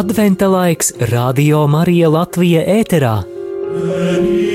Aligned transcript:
Adventa 0.00 0.46
laiks 0.48 0.94
Radio 1.10 1.66
Marija 1.68 2.08
Latvija 2.08 2.62
ēterā. 2.64 3.18
and 3.20 4.49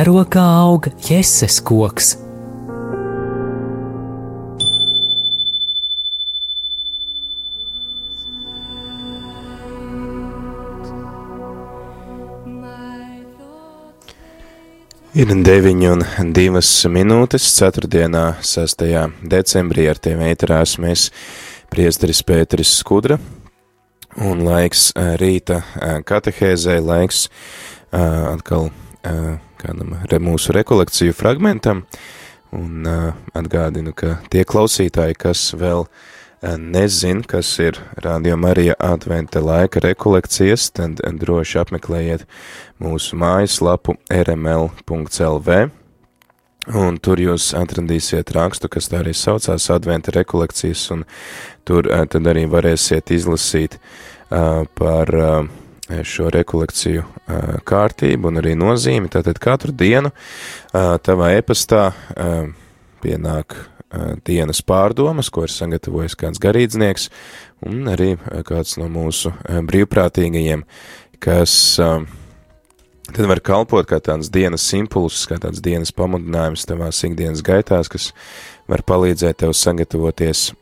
Vēro 0.00 0.22
kā 0.32 0.40
aug 0.40 0.86
jēzus 1.04 1.58
koks. 1.60 2.14
Ir 15.12 15.34
9 15.50 15.84
un 15.90 16.06
2 16.38 16.62
minūtes 16.96 17.50
4. 17.58 17.92
6. 18.40 18.86
decembrī 19.34 19.84
ar 19.92 20.00
tiem 20.00 20.24
ēterās 20.30 20.78
mēs 20.80 21.10
priesteris 21.68 22.24
Pēteris 22.24 22.72
Skudra 22.78 23.20
un 24.16 24.46
laiks 24.48 24.94
ā, 24.96 25.10
rīta 25.20 25.60
ā, 25.60 26.00
katehēzē, 26.08 26.80
laiks 26.88 27.26
ā, 27.92 28.08
atkal 28.32 28.70
kādam 29.60 29.94
re, 30.10 30.18
mūsu 30.22 30.54
rekolekciju 30.56 31.16
fragmentam. 31.16 31.84
Un 32.56 32.86
ā, 32.88 33.12
atgādinu, 33.38 33.92
ka 33.94 34.16
tie 34.32 34.42
klausītāji, 34.48 35.18
kas 35.20 35.42
vēl 35.54 35.84
ā, 35.86 36.56
nezin, 36.58 37.22
kas 37.22 37.52
ir 37.62 37.78
Radio 38.02 38.38
Marija 38.40 38.74
adventa 38.82 39.42
laika 39.44 39.82
rekolekcijas, 39.84 40.70
tad 40.74 41.02
droši 41.20 41.60
apmeklējiet 41.62 42.26
mūsu 42.82 43.18
mājaslapu 43.20 43.94
rml.lv, 44.10 45.60
un 46.80 46.98
tur 46.98 47.22
jūs 47.22 47.52
atradīsiet 47.56 48.34
rakstu, 48.34 48.68
kas 48.72 48.90
tā 48.90 49.04
arī 49.04 49.14
saucās 49.14 49.70
adventa 49.70 50.16
rekolekcijas, 50.16 50.88
un 50.96 51.06
tur 51.68 51.86
tad 51.86 52.32
arī 52.32 52.48
varēsiet 52.50 53.14
izlasīt 53.14 53.78
uh, 53.78 54.66
par 54.74 55.14
uh, 55.14 55.59
šo 56.06 56.28
rekolekciju 56.30 57.04
kārtību 57.66 58.30
un 58.30 58.40
arī 58.42 58.54
nozīmi. 58.58 59.10
Tātad 59.12 59.40
katru 59.42 59.74
dienu 59.74 60.12
tavā 60.72 61.32
e-pastā 61.38 61.90
pienāk 63.02 63.56
dienas 64.26 64.60
pārdomas, 64.62 65.32
ko 65.34 65.42
ir 65.46 65.50
sagatavojis 65.50 66.14
kāds 66.18 66.38
garīdznieks, 66.42 67.08
un 67.66 67.90
arī 67.90 68.12
kāds 68.46 68.76
no 68.78 68.86
mūsu 68.92 69.32
brīvprātīgajiem, 69.66 70.62
kas 71.18 71.56
tad 73.10 73.26
var 73.26 73.42
kalpot 73.42 73.88
kā 73.90 73.98
tāds 73.98 74.30
dienas 74.30 74.68
impulss, 74.78 75.26
kā 75.26 75.40
tāds 75.42 75.58
dienas 75.64 75.90
pamudinājums 75.90 76.68
tavās 76.70 77.02
ikdienas 77.08 77.42
gaitās, 77.42 77.90
kas 77.90 78.12
var 78.70 78.86
palīdzēt 78.86 79.42
tev 79.42 79.56
sagatavoties 79.58 80.52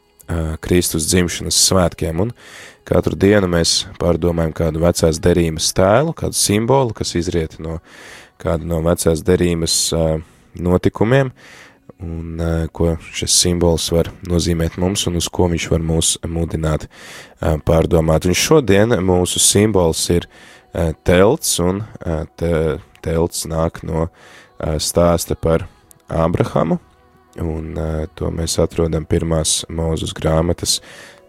Kristus 0.65 1.07
dzimšanas 1.09 1.57
svētkiem, 1.69 2.25
un 2.25 2.33
katru 2.89 3.17
dienu 3.19 3.51
mēs 3.53 3.83
pārdomājam 4.01 4.55
kādu 4.57 4.83
vecās 4.83 5.21
derības 5.23 5.73
tēlu, 5.77 6.15
kādu 6.17 6.39
simbolu, 6.39 6.97
kas 6.97 7.15
izriet 7.19 7.59
no 7.63 7.79
kāda 8.41 8.67
no 8.69 8.81
vecās 8.85 9.23
derības 9.27 9.77
notikumiem, 10.59 11.33
un 11.99 12.43
ko 12.73 12.93
šis 13.19 13.35
simbols 13.43 13.89
var 13.91 14.13
nozīmēt 14.29 14.79
mums, 14.79 15.07
un 15.11 15.19
uz 15.19 15.27
ko 15.33 15.49
viņš 15.51 15.67
var 15.73 15.83
mūs 15.83 16.13
mudināt 16.31 16.87
pārdomāt. 17.67 18.29
Un 18.29 18.39
šodien 18.39 18.95
mūsu 19.03 19.43
simbols 19.43 20.05
ir 20.15 20.29
telts, 21.09 21.57
un 21.65 21.83
te, 22.39 22.53
telts 23.03 23.45
nāk 23.51 23.83
no 23.87 24.09
stāsta 24.79 25.35
par 25.39 25.67
Ābrahamu, 26.09 26.79
un 27.43 27.75
to 28.17 28.31
mēs 28.33 28.57
atrodam 28.63 29.05
pirmās 29.05 29.61
mūzus 29.69 30.15
grāmatas 30.17 30.79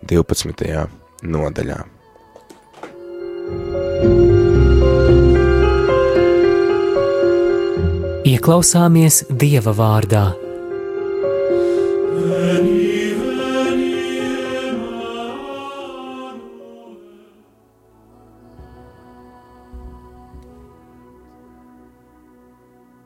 12. 0.05 0.98
Nodaļā. 1.23 1.79
Ieklausāmies 8.29 9.23
Dieva 9.31 9.71
vārdā. 9.73 10.27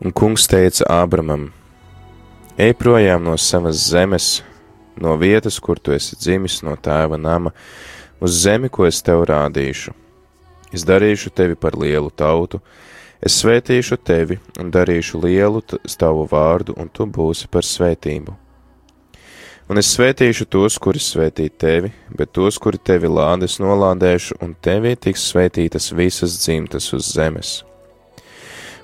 Un 0.04 0.12
kungs 0.12 0.50
teica 0.52 0.84
Ābramam: 0.92 1.54
Ej 2.60 2.74
projām 2.76 3.24
no 3.24 3.38
savas 3.40 3.80
zemes, 3.88 4.42
no 5.00 5.16
vietas, 5.22 5.62
kur 5.64 5.80
tu 5.80 5.96
esi 5.96 6.18
dzimis, 6.20 6.60
no 6.68 6.76
tēva 6.76 7.16
nama, 7.16 7.54
uz 8.24 8.38
zemi, 8.46 8.70
ko 8.72 8.88
es 8.88 9.02
tev 9.04 9.26
rādīšu. 9.28 9.92
Es 10.74 10.86
darīšu 10.88 11.34
tevi 11.36 11.60
par 11.60 11.76
lielu 11.78 12.10
tautu, 12.10 12.62
es 13.22 13.36
svētīšu 13.44 14.00
tevi 14.00 14.40
un 14.60 14.72
darīšu 14.72 15.20
lielu 15.22 15.62
tavu 16.00 16.24
vārdu, 16.32 16.78
un 16.80 16.90
tu 16.90 17.06
būsi 17.06 17.52
par 17.52 17.68
svētību. 17.68 18.40
Un 19.72 19.80
es 19.80 19.94
svētīšu 19.96 20.48
tos, 20.52 20.76
kuri 20.82 21.00
svētī 21.00 21.46
tevi, 21.48 21.94
bet 22.12 22.34
tos, 22.36 22.58
kuri 22.60 22.80
tevi 22.80 23.08
lādes, 23.08 23.62
nolādēšu, 23.64 24.40
un 24.44 24.58
tevī 24.60 24.96
tiks 25.00 25.30
svētītas 25.32 25.92
visas 25.96 26.36
dzimtas 26.42 26.90
uz 26.96 27.14
zemes. 27.16 27.62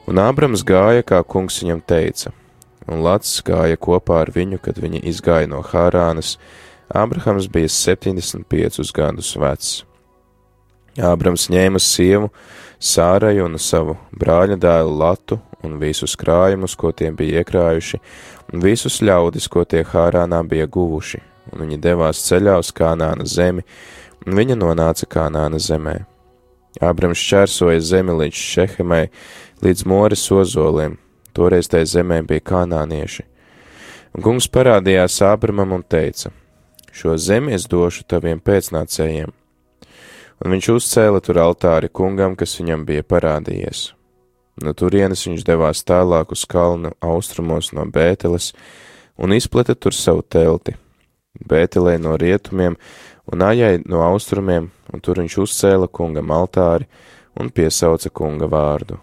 Un 0.08 0.22
Ābrams 0.24 0.64
gāja, 0.66 1.04
kā 1.04 1.20
kungs 1.28 1.60
viņam 1.62 1.84
teica, 1.86 2.32
un 2.88 3.04
Lats 3.06 3.42
gāja 3.46 3.78
kopā 3.78 4.24
ar 4.24 4.32
viņu, 4.34 4.62
kad 4.64 4.80
viņi 4.80 5.04
izgāja 5.12 5.52
no 5.52 5.60
Hārānas. 5.68 6.38
Ābrahams 6.90 7.46
bija 7.52 7.70
75 7.70 8.92
gadus 8.96 9.36
vecs. 9.38 9.74
Ābrams 10.98 11.46
ņēma 11.54 11.80
sievu 11.80 12.32
Sāraju 12.80 13.46
un 13.46 13.58
savu 13.62 13.96
brāļa 14.18 14.58
dēlu 14.60 14.96
Latu 14.98 15.38
un 15.64 15.78
visus 15.80 16.16
krājumus, 16.18 16.76
ko 16.80 16.92
tie 16.96 17.12
bija 17.12 17.44
iekrājuši, 17.44 18.00
un 18.54 18.64
visus 18.64 19.02
ļaudis, 19.04 19.50
ko 19.52 19.66
tie 19.68 19.84
Hārānā 19.84 20.40
bija 20.48 20.68
guvuši, 20.72 21.20
un 21.52 21.66
viņi 21.66 21.82
devās 21.84 22.24
ceļā 22.26 22.56
uz 22.62 22.72
Kanāna 22.76 23.28
zemi, 23.28 23.66
un 24.26 24.40
viņa 24.40 24.58
nonāca 24.60 25.06
Kanāna 25.12 25.60
zemē. 25.60 26.00
Ābrams 26.80 27.20
šķērsoja 27.20 27.84
zemi 27.84 28.16
līdz 28.16 28.42
Šehemai, 28.54 29.06
līdz 29.66 29.86
Moras 29.90 30.26
ozoliem, 30.32 30.98
toreiz 31.36 31.68
tai 31.68 31.84
zemē 31.90 32.22
bija 32.30 32.46
kanānieši. 32.54 33.26
Un 34.16 34.24
kungs 34.26 34.48
parādījās 34.50 35.20
Ābramam 35.26 35.76
un 35.76 35.84
teica: 35.84 36.32
Šo 37.00 37.14
zemi 37.16 37.54
es 37.56 37.64
došu 37.72 38.04
taviem 38.12 38.42
pēcnācējiem. 38.44 39.30
Un 40.44 40.52
viņš 40.52 40.68
uzcēla 40.74 41.22
tur 41.24 41.40
altāri 41.40 41.88
kungam, 41.88 42.36
kas 42.36 42.58
viņam 42.60 42.84
bija 42.90 43.06
parādījies. 43.08 43.94
No 44.60 44.74
turienes 44.76 45.24
viņš 45.24 45.46
devās 45.48 45.86
tālāk 45.88 46.34
uz 46.36 46.44
kalnu 46.44 46.92
austrumos 47.00 47.72
no 47.72 47.88
Bēteles 47.88 48.52
un 49.16 49.32
izplata 49.32 49.78
tur 49.80 49.96
savu 49.96 50.28
telti. 50.28 50.76
Bētelē 51.40 51.96
no 52.04 52.18
rietumiem 52.20 52.76
un 53.32 53.48
Ajai 53.48 53.78
no 53.88 54.04
austrumiem, 54.04 54.68
un 54.92 55.00
tur 55.00 55.24
viņš 55.24 55.40
uzcēla 55.46 55.88
kungam 55.88 56.36
altāri 56.36 56.90
un 57.40 57.48
piesauca 57.48 58.12
kunga 58.12 58.52
vārdu. 58.52 59.00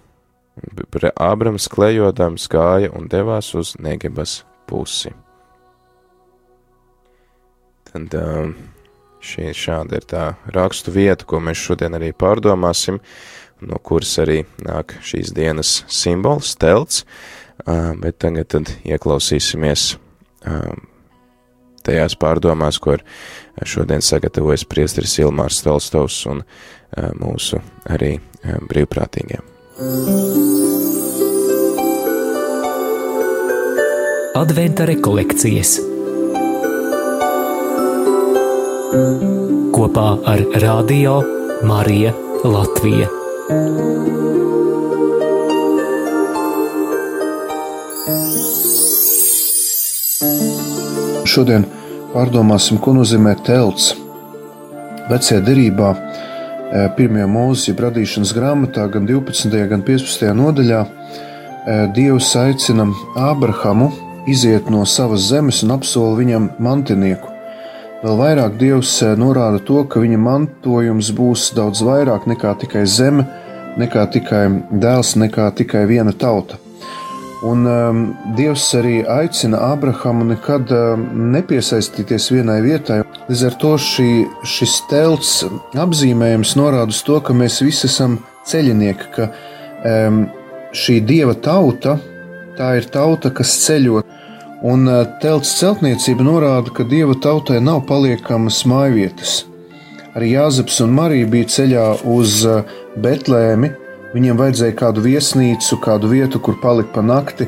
Ābrams 1.17 1.73
klejodams 1.73 2.45
gāja 2.53 2.93
un 2.93 3.09
devās 3.09 3.55
uz 3.57 3.73
Negebas 3.81 4.43
pusi. 4.69 5.17
Tad 7.97 8.13
šī 9.25 9.53
šāda 9.57 9.97
ir 9.97 10.05
tā 10.05 10.25
rakstu 10.53 10.93
vieta, 10.93 11.25
ko 11.25 11.41
mēs 11.41 11.57
šodien 11.57 11.97
arī 11.97 12.11
pārdomāsim, 12.13 12.99
no 13.65 13.79
kuras 13.81 14.13
arī 14.21 14.43
nāk 14.61 14.99
šīs 15.01 15.33
dienas 15.33 15.79
simbols, 15.89 16.53
telts, 16.61 17.07
bet 17.65 18.19
tagad 18.21 18.51
tad 18.53 18.75
ieklausīsimies 18.85 19.95
tajās 21.89 22.19
pārdomās, 22.21 22.77
ko 22.83 22.99
ir 22.99 23.07
šodien 23.65 24.05
sagatavojis 24.05 24.67
priesteris 24.69 25.17
Ilmārs 25.25 25.65
Tolstovs 25.65 26.21
un 26.29 26.45
mūsu 27.17 27.65
arī 27.89 28.19
brīvprātīgiem. 28.45 29.41
Adventa 34.37 34.85
rekolekcijas 34.85 35.79
kopā 39.75 40.07
ar 40.25 40.41
Radio 40.63 41.19
Marija 41.67 42.13
Latvija. 42.45 43.09
Šodien 51.27 51.67
pārdomāsim, 52.15 52.79
ko 52.81 52.95
nozīmē 52.97 53.35
telts. 53.45 53.95
Vecajā 55.11 55.43
derībā, 55.45 55.93
eh, 55.95 56.89
pirmajā 56.97 57.27
jeb 57.69 57.77
radīšanas 57.77 58.35
grāmatā, 58.35 58.91
gan 58.91 59.07
12. 59.07 59.69
gan 59.69 59.83
15. 59.83 60.33
nodaļā, 60.33 60.87
eh, 60.87 61.87
Dievs 61.95 62.35
aicina 62.37 62.87
Ābrahamu 63.17 63.93
iziet 64.27 64.71
no 64.71 64.85
savas 64.85 65.21
zemes 65.21 65.63
un 65.63 65.71
apsola 65.71 66.17
viņam 66.17 66.51
mantinieku. 66.59 67.36
Vēl 68.05 68.19
vairāk 68.21 68.59
Dievs 68.61 68.91
eh, 69.03 69.15
norāda 69.17 69.61
to, 69.65 69.81
ka 69.89 70.03
viņa 70.03 70.19
mantojums 70.21 71.09
būs 71.17 71.49
daudz 71.57 71.81
vairāk 71.87 72.27
nekā 72.29 72.53
tikai 72.61 72.85
zeme, 72.85 73.25
nekā 73.81 74.05
tikai 74.13 74.45
dēls, 74.83 75.15
nekā 75.17 75.49
tikai 75.57 75.87
viena 75.89 76.13
tauta. 76.13 76.59
Un 77.47 77.65
um, 77.69 78.03
Dievs 78.37 78.67
arī 78.77 78.99
aicina 79.05 79.61
Abrahamu 79.71 80.25
nekad 80.29 80.71
um, 80.73 81.07
nepiesaistīties 81.33 82.31
vienai 82.33 82.59
vietai. 82.65 83.03
Līdz 83.29 83.45
ar 83.49 83.57
to 83.61 83.73
šī, 83.81 84.09
šis 84.45 84.77
telts 84.91 85.33
apzīmējums 85.77 86.55
norāda 86.57 86.93
uz 86.93 87.03
to, 87.05 87.19
ka 87.21 87.37
mēs 87.37 87.61
visi 87.65 87.89
esam 87.89 88.19
ceļinieki, 88.49 89.09
ka 89.17 89.29
um, 89.29 90.25
šī 90.77 90.99
dieva 91.05 91.37
tauta, 91.37 91.97
tā 92.57 92.75
ir 92.81 92.89
tauta, 92.93 93.33
kas 93.33 93.57
ceļo. 93.67 94.05
Un 94.67 94.89
uh, 94.91 95.05
telts 95.23 95.55
celtniecība 95.61 96.27
norāda, 96.27 96.73
ka 96.75 96.87
dieva 96.89 97.15
tautai 97.15 97.61
nav 97.63 97.85
paliekamas 97.87 98.65
mājvietas. 98.67 99.41
Arī 100.17 100.33
Jāzeps 100.33 100.81
un 100.83 100.95
Marija 100.97 101.29
bija 101.31 101.51
ceļā 101.57 101.89
uz 102.17 102.41
uh, 102.49 102.79
Betlēmi, 102.97 103.75
Viņiem 104.17 104.39
vajadzēja 104.39 104.73
kādu 104.79 105.03
viesnīcu, 105.05 105.77
kādu 105.83 106.09
vietu, 106.09 106.39
kur 106.41 106.55
palikt 106.63 106.95
pa 106.95 107.03
nakti, 107.05 107.45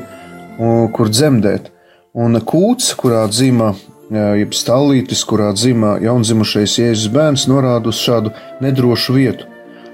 kur 0.93 1.09
dzemdēt. 1.09 1.71
Un 2.13 2.37
kūts, 2.45 2.91
kurā 2.99 3.23
dzīvo, 3.31 3.71
jeb 4.11 4.53
stāvlītis, 4.53 5.23
kurā 5.25 5.47
dzīvo 5.55 5.95
jaundzimušais 6.03 6.75
Jēzus 6.81 7.09
bērns, 7.15 7.47
norāda 7.49 7.89
uz 7.89 7.97
šādu 7.97 8.35
nedrošu 8.61 9.15
vietu. 9.17 9.47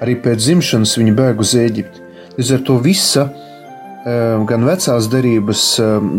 Arī 0.03 0.17
pēc 0.19 0.41
dzimšanas 0.41 0.97
viņi 0.99 1.15
bēg 1.15 1.39
uz 1.45 1.53
Eģipti. 1.61 2.03
Līdz 2.35 2.53
ar 2.57 2.65
to 2.67 2.79
visa 2.83 3.29
gan 4.05 4.65
vecās 4.67 5.09
derības 5.09 5.65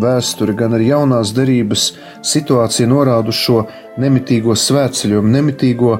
vēsture, 0.02 0.56
gan 0.58 0.74
arī 0.74 0.90
jaunās 0.90 1.30
derības 1.36 1.92
situācija 2.26 2.88
norāda 2.90 3.30
uz 3.30 3.38
šo 3.38 3.62
nemitīgo 4.02 4.56
svētceļojumu, 4.58 5.30
nemitīgo, 5.38 5.96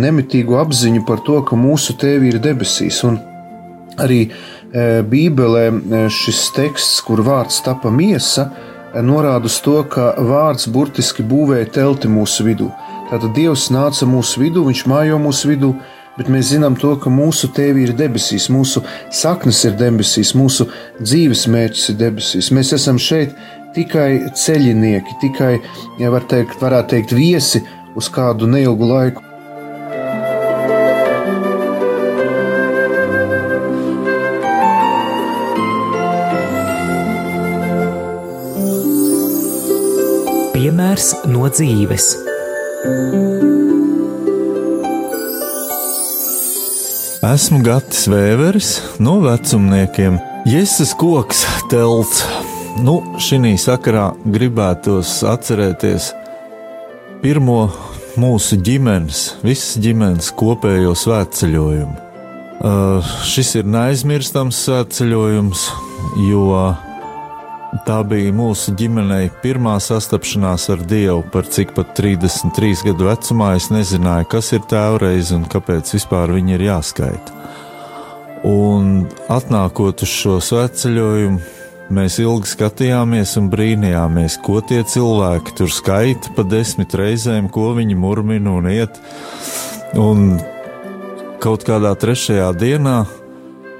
nemitīgo 0.00 0.56
apziņu 0.62 1.04
par 1.06 1.20
to, 1.26 1.42
ka 1.44 1.58
mūsu 1.60 1.98
tēvi 2.00 2.32
ir 2.32 2.40
debesīs. 2.40 3.04
Un 3.04 3.20
Arī 3.96 4.26
Bībelē 5.08 6.08
šis 6.12 6.50
teksts, 6.56 7.00
kur 7.06 7.22
vārds 7.24 7.62
tapa 7.64 7.90
miesa, 7.92 8.50
norāda 9.04 9.48
uz 9.48 9.56
to, 9.64 9.78
ka 9.88 10.12
vārds 10.20 10.68
burtiski 10.72 11.24
būvēja 11.24 11.70
telti 11.78 12.10
mūsu 12.12 12.44
vidū. 12.44 12.68
Tātad 13.10 13.32
Dievs 13.36 13.68
nāca 13.72 14.08
mūsu 14.08 14.42
vidū, 14.42 14.66
Viņš 14.66 14.82
mājo 14.90 15.20
mūsu 15.22 15.52
vidū, 15.52 15.72
bet 16.16 16.30
mēs 16.32 16.50
zinām 16.52 16.76
to, 16.80 16.94
ka 17.00 17.12
mūsu 17.12 17.50
tēvi 17.56 17.86
ir 17.86 17.94
debesīs, 17.96 18.48
mūsu 18.52 18.82
saknes 19.14 19.62
ir 19.68 19.76
debesīs, 19.80 20.34
mūsu 20.38 20.68
dzīves 21.00 21.46
mērķis 21.52 21.92
ir 21.92 22.00
debesīs. 22.00 22.50
Mēs 22.56 22.72
esam 22.76 23.00
šeit 23.00 23.36
tikai 23.76 24.32
ceļinieki, 24.32 25.18
tikai, 25.20 25.54
ja 26.00 26.12
var 26.14 26.26
teikt, 26.30 26.60
varētu 26.62 26.94
teikt, 26.96 27.16
viesi 27.16 27.62
uz 27.96 28.10
kādu 28.12 28.48
neilgu 28.50 28.88
laiku. 28.92 29.22
Piemērs 40.56 41.12
no 41.28 41.50
dzīves. 41.52 42.14
Esmu 47.26 47.58
Gatis 47.64 48.04
Vēveris 48.06 48.68
no 49.02 49.16
vecumniekiem. 49.24 50.18
Jēzus 50.46 50.92
koks 51.00 51.40
telts. 51.72 52.20
Nu, 52.86 53.00
šī 53.18 53.56
sakarā 53.58 54.12
gribētos 54.30 55.24
atcerēties 55.26 56.12
pirmo 57.24 57.72
mūsu 58.20 58.60
ģimenes, 58.62 59.24
visas 59.42 59.80
ģimenes 59.82 60.30
kopējo 60.38 60.94
svētceļojumu. 60.94 61.96
Uh, 62.56 63.14
šis 63.26 63.56
ir 63.58 63.66
neaizmirstams 63.74 64.62
svētceļojums, 64.68 65.66
jo 66.28 66.52
Tā 67.86 67.98
bija 68.06 68.30
mūsu 68.34 68.72
ģimenei 68.78 69.26
pirmā 69.42 69.74
sastapšanās 69.82 70.68
ar 70.74 70.82
Dievu, 70.86 71.24
par 71.32 71.48
cik 71.50 71.74
pat 71.74 71.92
33 71.98 72.86
gadu 72.86 73.08
vecumā 73.08 73.52
es 73.58 73.68
nezināju, 73.74 74.28
kas 74.30 74.52
ir 74.54 74.62
tēvreiz 74.70 75.32
un 75.34 75.44
kāpēc 75.50 75.90
vispār 75.96 76.32
viņi 76.36 76.56
ir 76.56 76.64
jāskaita. 76.68 77.34
Un 78.46 79.06
atnākot 79.32 80.04
uz 80.06 80.12
šo 80.12 80.38
svētceļojumu, 80.46 81.40
mēs 81.96 82.20
ilgi 82.22 82.52
skatījāmies 82.52 83.34
un 83.40 83.50
brīnījāmies, 83.50 84.38
ko 84.46 84.60
tie 84.62 84.84
cilvēki 84.86 85.58
tur 85.58 85.72
skaita 85.72 86.34
pa 86.36 86.46
desmit 86.46 86.94
reizēm, 86.94 87.50
ko 87.50 87.72
viņi 87.78 87.98
murmina 87.98 88.56
un 88.60 88.70
iet. 88.70 89.00
Un 89.98 90.36
kaut 91.42 91.66
kādā 91.66 91.96
trešajā 91.98 92.52
dienā 92.58 93.00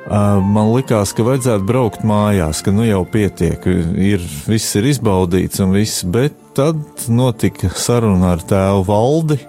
man 0.06 0.70
likās, 0.70 1.12
ka 1.16 1.24
vajadzētu 1.26 1.66
braukt 1.66 2.04
mājās, 2.06 2.62
ka 2.62 2.74
nu 2.74 2.86
jau 2.86 3.02
pietiek, 3.10 3.64
ir, 3.66 4.22
viss 4.46 4.76
ir 4.78 4.86
izbaudīts 4.92 5.62
un 5.64 5.74
viss, 5.74 6.04
bet 6.06 6.36
tad 6.56 6.78
notika 7.10 7.72
saruna 7.74 8.36
ar 8.36 8.44
tēvu 8.46 8.86
valdi. 8.86 9.40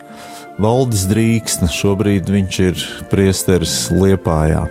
Valdis 0.57 1.04
Drīksne, 1.06 1.69
šobrīd 1.69 2.31
viņš 2.33 2.59
ir 2.65 2.83
priesteris 3.12 3.75
Liepājā. 3.94 4.63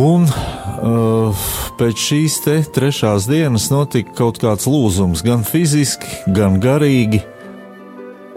Un 0.00 0.24
uh, 0.24 1.42
pēc 1.76 2.06
šīs 2.06 2.38
te 2.46 2.54
trešās 2.72 3.26
dienas 3.28 3.68
notika 3.68 4.14
kaut 4.22 4.40
kāds 4.40 4.64
lūzums, 4.70 5.20
gan 5.26 5.44
fiziski, 5.44 6.08
gan 6.32 6.56
garīgi, 6.62 7.20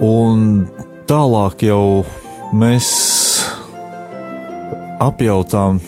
un 0.04 0.66
tālāk 1.08 1.64
jau 1.70 2.04
mēs 2.52 2.92
apjautām 5.04 5.80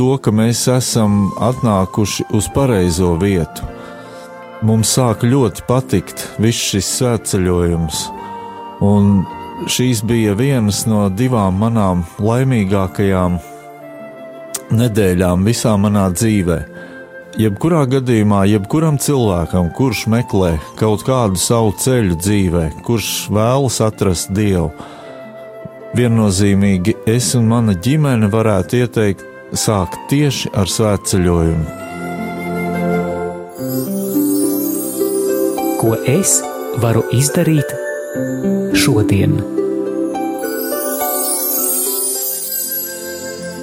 to, 0.00 0.14
ka 0.16 0.32
mēs 0.32 0.62
esam 0.72 1.26
atnākuši 1.44 2.30
uz 2.32 2.46
pareizo 2.54 3.10
vietu. 3.20 3.66
Mums 4.64 4.94
sāk 4.96 5.26
ļoti 5.28 5.66
patikt 5.68 6.22
viss 6.40 6.70
šis 6.72 6.88
svētceļojums, 6.96 8.00
un 8.84 9.10
šīs 9.68 10.00
bija 10.08 10.32
vienas 10.38 10.86
no 10.88 11.02
divām 11.12 11.60
manām 11.60 12.06
laimīgākajām 12.16 13.36
nedēļām 14.80 15.44
visā 15.44 15.76
manā 15.76 16.06
dzīvē. 16.16 16.58
Jebkurā 17.40 17.84
gadījumā, 17.92 18.46
jebkuram 18.48 18.96
cilvēkam, 19.00 19.68
kurš 19.76 20.06
meklē 20.12 20.54
kaut 20.80 21.04
kādu 21.04 21.40
savu 21.40 21.76
ceļu 21.76 22.16
dzīvē, 22.24 22.66
kurš 22.88 23.10
vēlas 23.36 23.82
atrast 23.84 24.32
Dievu, 24.32 24.72
viennozīmīgi 25.96 27.02
es 27.10 27.34
un 27.36 27.52
mana 27.52 27.76
ģimene 27.76 28.32
varētu 28.32 28.80
ieteikt 28.80 29.29
sākt 29.56 29.98
tieši 30.10 30.50
ar 30.54 30.70
svētceļojumu. 30.70 31.78
Ko 35.80 35.94
es 36.04 36.38
varu 36.82 37.02
izdarīt 37.16 37.72
šodien? 38.76 39.38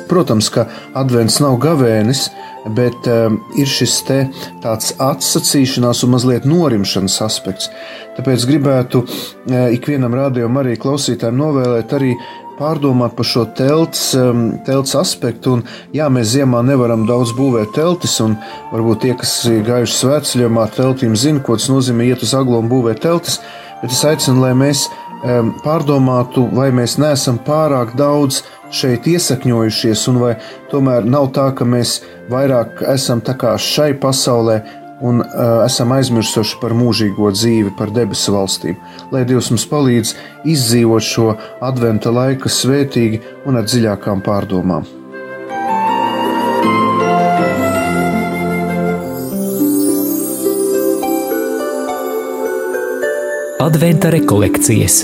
Protams, 0.07 0.49
ka 0.49 0.65
advents 0.97 1.37
nav 1.43 1.59
gavēnis, 1.61 2.29
bet 2.75 3.07
um, 3.11 3.37
ir 3.59 3.69
šis 3.69 3.99
te 4.07 4.17
tāds 4.63 4.93
atsacīšanās 5.03 6.03
un 6.07 6.13
mazliet 6.15 6.47
norimšanas 6.47 7.19
aspekts. 7.23 7.69
Tāpēc 8.17 8.47
gribētu 8.49 9.03
uh, 9.03 9.67
ikvienam 9.75 10.15
rādījumam 10.17 10.63
arī 10.63 10.77
klausītājiem 10.81 11.37
novēlēt 11.37 11.95
arī 11.99 12.15
pārdomāt 12.57 13.15
par 13.17 13.27
šo 13.27 13.45
telts, 13.57 14.09
telts 14.67 14.95
aspektu. 14.97 15.57
Un, 15.57 15.63
jā, 15.95 16.09
mēs 16.13 16.33
ziemā 16.35 16.63
nevaram 16.65 17.05
daudz 17.09 17.33
būvēt 17.37 17.73
teltis, 17.77 18.17
un 18.23 18.37
varbūt 18.73 19.03
tie, 19.05 19.13
kas 19.17 19.39
ir 19.51 19.65
gājuši 19.67 19.99
svētceļojumā, 20.01 20.67
teltīm 20.77 21.17
zina, 21.17 21.43
ko 21.43 21.57
tas 21.59 21.69
nozīmē 21.71 22.09
iet 22.09 22.25
uz 22.25 22.33
aglo 22.37 22.61
un 22.63 22.71
būvēt 22.71 23.03
teltis. 23.05 23.39
Bet 23.81 23.93
es 23.93 24.03
aicinu, 24.09 24.41
lai 24.41 24.55
mēs 24.57 24.87
pārdomātu, 25.63 26.47
vai 26.53 26.69
mēs 26.71 26.97
neesam 27.01 27.39
pārāk 27.45 27.95
daudz 27.97 28.43
šeit 28.71 29.07
iesakņojušies, 29.07 30.07
un 30.11 30.19
vai 30.21 30.33
tomēr 30.71 31.05
nav 31.07 31.31
tā, 31.33 31.49
ka 31.55 31.65
mēs 31.65 32.01
vairāk 32.29 32.83
esam 32.93 33.21
šai 33.23 33.93
pasaulē 34.01 34.61
un 35.01 35.21
uh, 35.21 35.63
esam 35.65 35.91
aizmirsuši 35.93 36.57
par 36.61 36.73
mūžīgo 36.77 37.31
dzīvi, 37.33 37.73
par 37.77 37.91
debesu 37.93 38.33
valstīm. 38.35 38.77
Lai 39.13 39.23
Dievs 39.29 39.51
mums 39.53 39.67
palīdz 39.69 40.13
izdzīvot 40.49 41.05
šo 41.05 41.33
adventa 41.61 42.13
laiku 42.13 42.49
svētīgi 42.49 43.21
un 43.45 43.59
ar 43.61 43.67
dziļākām 43.67 44.23
pārdomām. 44.25 44.87
Adventa 53.67 54.07
rekolekcijas 54.13 55.01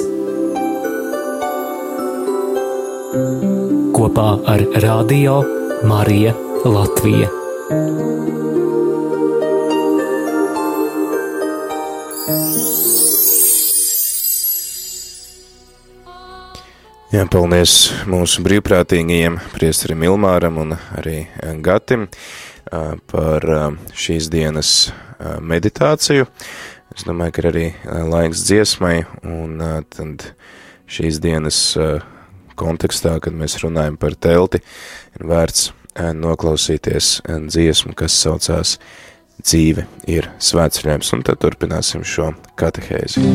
kopā 3.93 4.29
ar 4.47 4.63
Radio 4.83 5.43
Mariju 5.83 6.33
Latviju. 6.65 7.42
Jā, 17.13 17.27
paldies 17.29 17.91
mūsu 18.09 18.41
brīvprātīgajiem, 18.41 19.35
priesterim 19.53 20.01
Ilmāram 20.01 20.55
un 20.63 20.71
arī 20.97 21.27
Gatim 21.61 22.07
ā, 22.09 22.95
par 23.11 23.45
ā, 23.45 23.67
šīs 23.93 24.31
dienas 24.33 24.71
meditāciju. 25.21 26.25
Es 26.95 27.05
domāju, 27.05 27.35
ka 27.35 27.43
ir 27.43 27.49
arī 27.51 27.67
laiks 28.09 28.41
dziesmai 28.47 28.95
un 29.29 29.61
tad 29.93 30.25
šīs 30.89 31.21
dienas 31.21 31.61
kontekstā, 32.57 33.19
kad 33.21 33.37
mēs 33.37 33.59
runājam 33.61 33.99
par 34.01 34.17
telti, 34.17 34.63
ir 35.13 35.29
vērts 35.29 35.69
noklausīties 36.17 37.19
dziesmu, 37.29 37.93
kas 37.93 38.17
saucās 38.25 38.79
Dzīve 39.43 39.83
ir 40.07 40.29
svētceļojums, 40.41 41.09
un 41.17 41.23
tad 41.27 41.41
turpināsim 41.43 42.05
šo 42.07 42.31
katehēzi. 42.57 43.25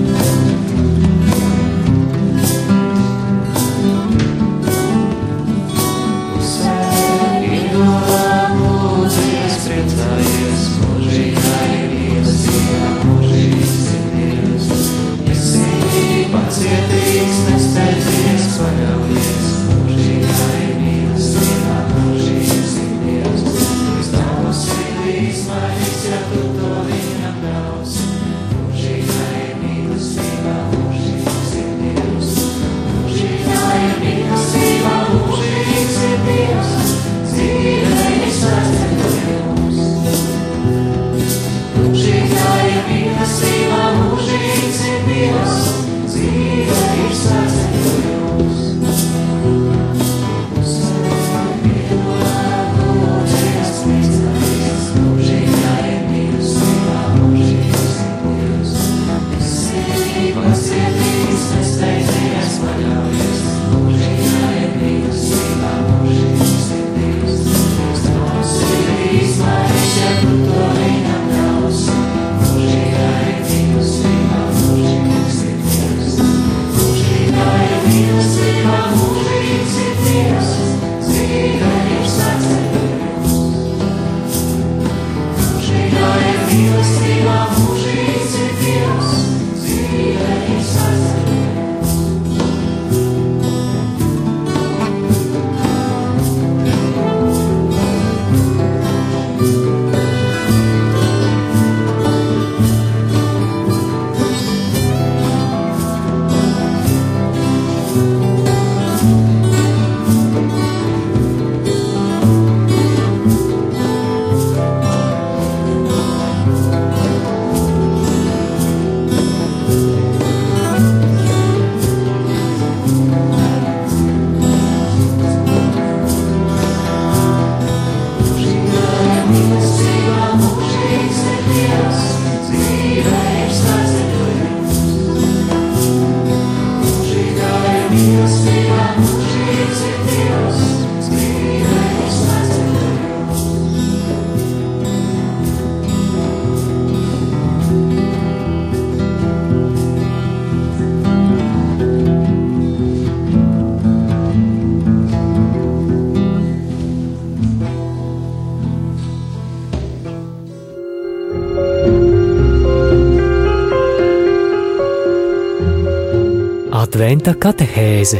Adventa 167.28 167.44
katehēze 167.44 168.18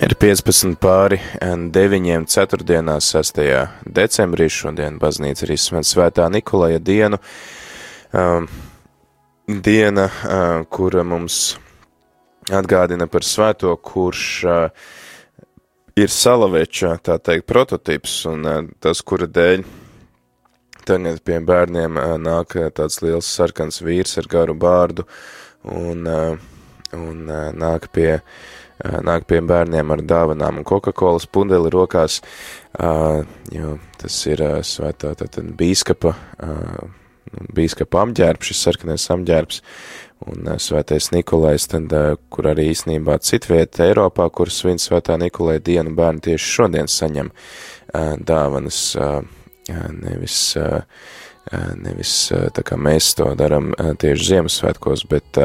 Ir 0.00 0.14
15 0.18 0.74
pāri 0.80 1.20
9. 1.38 2.26
ceturtdienā 2.26 2.96
6. 2.98 3.38
decembrī 3.86 4.48
šodien 4.50 4.98
baznīca 4.98 5.46
ir 5.46 5.54
izsmet 5.54 5.86
svētā 5.86 6.26
Nikolaja 6.32 6.80
dienu. 6.82 7.20
Um, 8.10 8.48
diena, 9.46 10.08
uh, 10.08 10.64
kura 10.66 11.04
mums 11.06 11.58
atgādina 12.50 13.06
par 13.06 13.22
svēto, 13.22 13.76
kurš 13.76 14.24
uh, 14.48 14.90
ir 15.98 16.12
salaveča, 16.12 16.96
tā 17.04 17.18
teikt, 17.22 17.46
prototips, 17.50 18.20
un 18.30 18.46
uh, 18.46 18.60
tas, 18.82 19.02
kura 19.02 19.28
dēļ 19.30 19.64
tagad 20.88 21.20
pie 21.26 21.38
bērniem 21.46 21.98
uh, 22.00 22.14
nāk 22.20 22.56
uh, 22.58 22.70
tāds 22.74 23.00
liels 23.04 23.28
sarkans 23.28 23.82
vīrs 23.84 24.16
ar 24.20 24.28
garu 24.30 24.56
bārdu, 24.58 25.06
un, 25.68 26.06
un 26.96 27.18
nāk 27.28 27.90
pie 27.92 28.14
nāk 28.80 29.26
pie 29.28 29.42
bērniem 29.44 29.90
ar 29.92 30.00
dāvanām 30.00 30.62
un 30.62 30.64
Coca-Cola 30.64 31.20
pundeli 31.28 31.68
rokās, 31.68 32.22
jo 33.52 33.74
tas 34.00 34.16
ir 34.24 34.40
svētā 34.64 35.10
tātad 35.20 35.50
bīskapa, 35.58 36.14
bīskapa 37.52 38.06
apģērbs, 38.06 38.48
šis 38.48 38.62
sarkanais 38.64 39.04
apģērbs, 39.12 39.60
un 40.28 40.46
uh, 40.46 40.56
svētais 40.60 41.10
Nikolais, 41.14 41.66
tad, 41.70 41.92
uh, 41.96 42.16
kur 42.32 42.50
arī 42.50 42.70
īsnībā 42.74 43.18
citvieta 43.24 43.86
Eiropā, 43.88 44.28
kur 44.32 44.52
svin 44.52 44.80
svētā 44.82 45.16
Nikolai 45.20 45.58
dienu 45.64 45.94
bērni 45.96 46.24
tieši 46.28 46.50
šodien 46.56 46.90
saņem 46.90 47.30
uh, 47.32 48.16
dāvanas, 48.16 48.80
nevis, 49.70 50.56
nevis 51.78 52.12
tā 52.56 52.62
kā 52.66 52.74
mēs 52.74 53.12
to 53.14 53.28
daram 53.38 53.68
tieši 54.02 54.26
Ziemassvētkos, 54.32 55.04
bet 55.06 55.38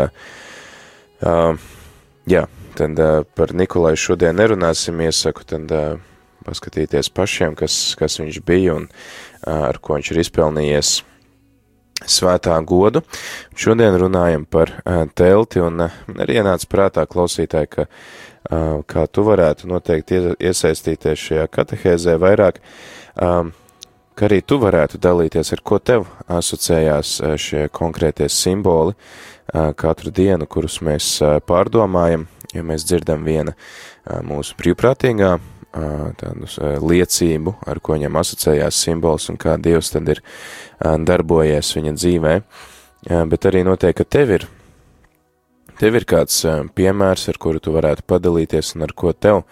jā, 2.25 2.41
tad 2.79 3.01
par 3.37 3.53
Nikolai 3.53 3.93
šodien 3.99 4.39
nerunāsim, 4.39 5.03
iesaku 5.05 5.45
tad 5.45 5.75
paskatīties 6.47 7.11
pašiem, 7.13 7.53
kas, 7.59 7.77
kas 7.99 8.17
viņš 8.21 8.41
bija 8.47 8.79
un 8.79 8.87
ar 9.45 9.77
ko 9.77 9.99
viņš 9.99 10.13
ir 10.15 10.23
izpelnījies 10.25 10.95
svētā 12.03 12.57
godu. 12.67 13.01
Šodien 13.55 13.95
runājam 13.99 14.45
par 14.45 14.73
telti 15.15 15.63
un 15.63 15.87
uh, 15.87 15.99
arī 16.19 16.39
ienāca 16.41 16.69
prātā 16.71 17.05
klausītāji, 17.09 17.71
ka 17.71 17.87
kā 18.85 19.05
tu 19.09 19.23
varētu 19.25 19.69
noteikti 19.69 20.19
iesaistīties 20.37 21.21
šajā 21.29 21.45
katehēzē 21.49 22.13
vairāk, 22.21 22.59
ka 23.17 24.27
arī 24.27 24.41
tu 24.45 24.59
varētu 24.61 24.99
dalīties, 25.01 25.49
ar 25.55 25.63
ko 25.65 25.79
tev 25.79 26.05
asociējās 26.29 27.15
šie 27.41 27.65
konkrētie 27.73 28.29
simboli 28.29 28.93
katru 29.49 30.13
dienu, 30.13 30.45
kurus 30.45 30.77
mēs 30.85 31.09
pārdomājam, 31.49 32.27
ja 32.53 32.61
mēs 32.61 32.85
dzirdam 32.85 33.25
viena 33.25 33.57
mūsu 34.29 34.53
brīvprātīgā 34.61 35.39
tādu 35.75 36.47
liecību, 36.87 37.55
ar 37.67 37.81
ko 37.83 37.95
viņam 37.97 38.19
asociējās 38.21 38.81
simbols 38.85 39.29
un 39.31 39.39
kā 39.41 39.57
Dievs 39.61 39.91
tad 39.91 40.07
ir 40.13 40.21
darbojies 40.79 41.73
viņa 41.75 41.95
dzīvē, 41.97 42.35
bet 43.31 43.47
arī 43.49 43.65
noteikti, 43.67 43.97
ka 43.99 44.09
tev 44.17 44.35
ir, 44.37 44.45
tev 45.81 45.99
ir 45.99 46.07
kāds 46.07 46.43
piemērs, 46.77 47.27
ar 47.31 47.41
kuru 47.41 47.59
tu 47.59 47.75
varētu 47.75 48.05
padalīties 48.07 48.75
un 48.77 48.87
ar 48.87 48.95
ko 48.95 49.11
tev 49.13 49.43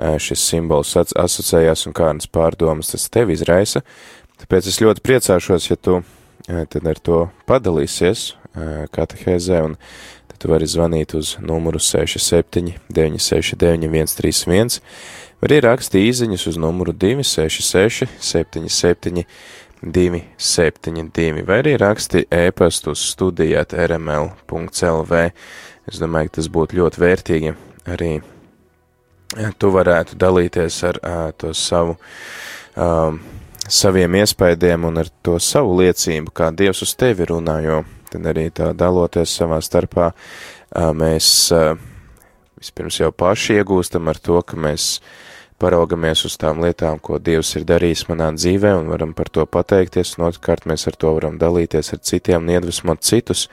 šis 0.00 0.42
simbols 0.52 0.96
asociējās 0.98 1.86
un 1.86 1.96
kādas 1.96 2.30
pārdomas 2.32 2.90
tas 2.94 3.08
tev 3.12 3.30
izraisa, 3.30 3.84
tāpēc 4.42 4.70
es 4.72 4.80
ļoti 4.82 5.04
priecāšos, 5.06 5.70
ja 5.70 5.78
tu 5.78 6.00
tad 6.46 6.86
ar 6.88 6.98
to 6.98 7.24
padalīsies 7.46 8.32
katehēzē 8.96 9.60
un 9.68 9.76
tad 10.30 10.38
tu 10.42 10.52
vari 10.52 10.68
zvanīt 10.70 11.16
uz 11.18 11.36
numuru 11.42 11.82
67 11.82 12.78
969 12.88 14.14
131 14.14 14.80
Var 15.40 15.54
ierakstīt 15.56 16.10
īsiņas 16.10 16.42
uz 16.50 16.56
numuru 16.60 16.92
266, 16.92 18.10
77, 18.20 19.22
272, 19.80 21.46
vai 21.48 21.60
arī 21.62 21.78
raksti 21.80 22.26
ēpastu 22.28 22.92
uz 22.92 23.06
studijāt 23.14 23.72
rml.lv. 23.72 25.22
Es 25.88 26.02
domāju, 26.02 26.28
ka 26.28 26.36
tas 26.36 26.50
būtu 26.52 26.76
ļoti 26.82 27.00
vērtīgi. 27.00 27.54
Arī 27.88 28.10
tu 29.56 29.72
varētu 29.72 30.20
dalīties 30.20 30.76
ar 30.90 31.00
uh, 31.00 31.22
to 31.40 31.54
savu, 31.56 31.96
um, 32.76 33.16
saviem 33.64 34.20
iespaidiem 34.20 34.84
un 34.90 35.00
ar 35.00 35.08
to 35.24 35.38
savu 35.40 35.78
liecību, 35.80 36.36
kā 36.36 36.52
Dievs 36.52 36.84
uz 36.84 36.92
tevi 37.00 37.30
runā, 37.32 37.56
jo 37.64 37.80
tad 38.10 38.30
arī 38.32 38.48
tā 38.54 38.72
daloties 38.76 39.32
savā 39.40 39.62
starpā, 39.64 40.12
uh, 40.12 40.92
mēs 40.96 41.26
uh, 41.56 41.74
vispirms 42.60 43.00
jau 43.00 43.10
paši 43.14 43.60
iegūstam 43.60 44.10
ar 44.10 44.18
to, 44.20 44.42
ka 44.46 44.58
mēs 44.60 44.96
uh, 44.98 45.18
paraugamies 45.60 46.24
uz 46.24 46.36
tām 46.40 46.62
lietām, 46.64 46.98
ko 47.02 47.18
Dievs 47.20 47.52
ir 47.58 47.66
darījis 47.68 48.06
manā 48.08 48.30
dzīvē, 48.36 48.72
un 48.80 48.90
varam 48.92 49.12
par 49.16 49.28
to 49.32 49.44
pateikties, 49.46 50.16
un 50.16 50.28
otrkārt 50.30 50.66
mēs 50.68 50.86
ar 50.88 50.96
to 51.00 51.12
varam 51.16 51.36
dalīties 51.40 51.92
ar 51.94 52.00
citiem 52.10 52.46
un 52.46 52.54
iedvesmot 52.54 53.04
citus, 53.06 53.46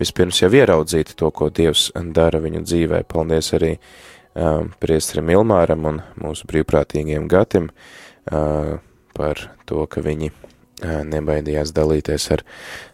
vispirms 0.00 0.42
jau 0.42 0.50
ieraudzīt 0.52 1.14
to, 1.18 1.30
ko 1.30 1.50
Dievs 1.54 1.88
dara 2.16 2.42
viņu 2.42 2.64
dzīvē. 2.66 3.04
Paldies 3.10 3.52
arī 3.56 3.76
um, 3.76 4.72
priestrim 4.82 5.30
Ilmāram 5.36 5.86
un 5.92 6.02
mūsu 6.22 6.48
brīvprātīgiem 6.50 7.30
gatim 7.30 7.70
uh, 7.70 8.76
par 9.16 9.46
to, 9.70 9.86
ka 9.86 10.02
viņi 10.04 10.32
uh, 10.32 11.04
nebaidījās 11.06 11.72
dalīties 11.76 12.30
ar 12.36 12.44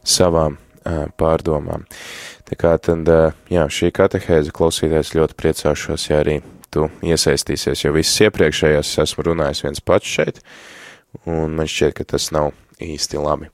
savām 0.05 0.59
uh, 0.59 0.62
pārdomām. 1.21 1.87
Tā 2.49 2.59
kā 2.59 2.75
tad, 2.83 3.09
jā, 3.53 3.69
šī 3.71 3.93
katehēze 3.95 4.53
klausītājs 4.55 5.15
ļoti 5.17 5.39
priecāšos, 5.39 6.09
ja 6.11 6.21
arī 6.25 6.41
tu 6.73 6.89
iesaistīsies, 7.05 7.85
jo 7.85 7.93
visas 7.95 8.29
iepriekšējās 8.29 8.93
esmu 9.05 9.27
runājis 9.31 9.65
viens 9.67 9.83
pats 9.85 10.09
šeit, 10.09 10.41
un 11.29 11.57
man 11.59 11.69
šķiet, 11.69 11.97
ka 11.99 12.07
tas 12.15 12.31
nav 12.35 12.53
īsti 12.83 13.21
labi. 13.21 13.51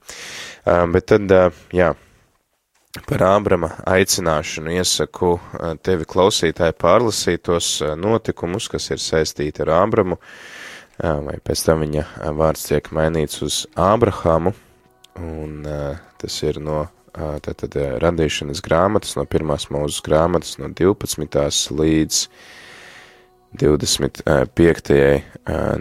Bet 0.65 1.09
tad, 1.11 1.33
jā, 1.75 1.93
par 3.09 3.25
Ābrama 3.27 3.73
aicināšanu 3.89 4.73
iesaku 4.79 5.35
tevi 5.87 6.07
klausītāji 6.09 6.77
pārlasīt 6.79 7.45
tos 7.49 7.73
notikumus, 7.99 8.71
kas 8.71 8.91
ir 8.95 9.03
saistīti 9.03 9.67
ar 9.67 9.75
Ābramu, 9.83 10.19
vai 10.99 11.37
pēc 11.45 11.65
tam 11.67 11.85
viņa 11.85 12.07
vārds 12.39 12.69
tiek 12.71 12.89
mainīts 12.95 13.43
uz 13.47 13.65
Ābrahamu, 13.79 14.55
un 15.19 15.61
tas 16.19 16.43
ir 16.47 16.63
no 16.63 16.87
tātad 17.45 17.75
radīšanas 18.03 18.63
grāmatas, 18.65 19.17
no 19.19 19.25
pirmās 19.29 19.69
mūzes 19.73 20.03
grāmatas, 20.07 20.57
no 20.61 20.71
12. 20.71 21.73
līdz 21.79 22.21
25. 23.59 24.99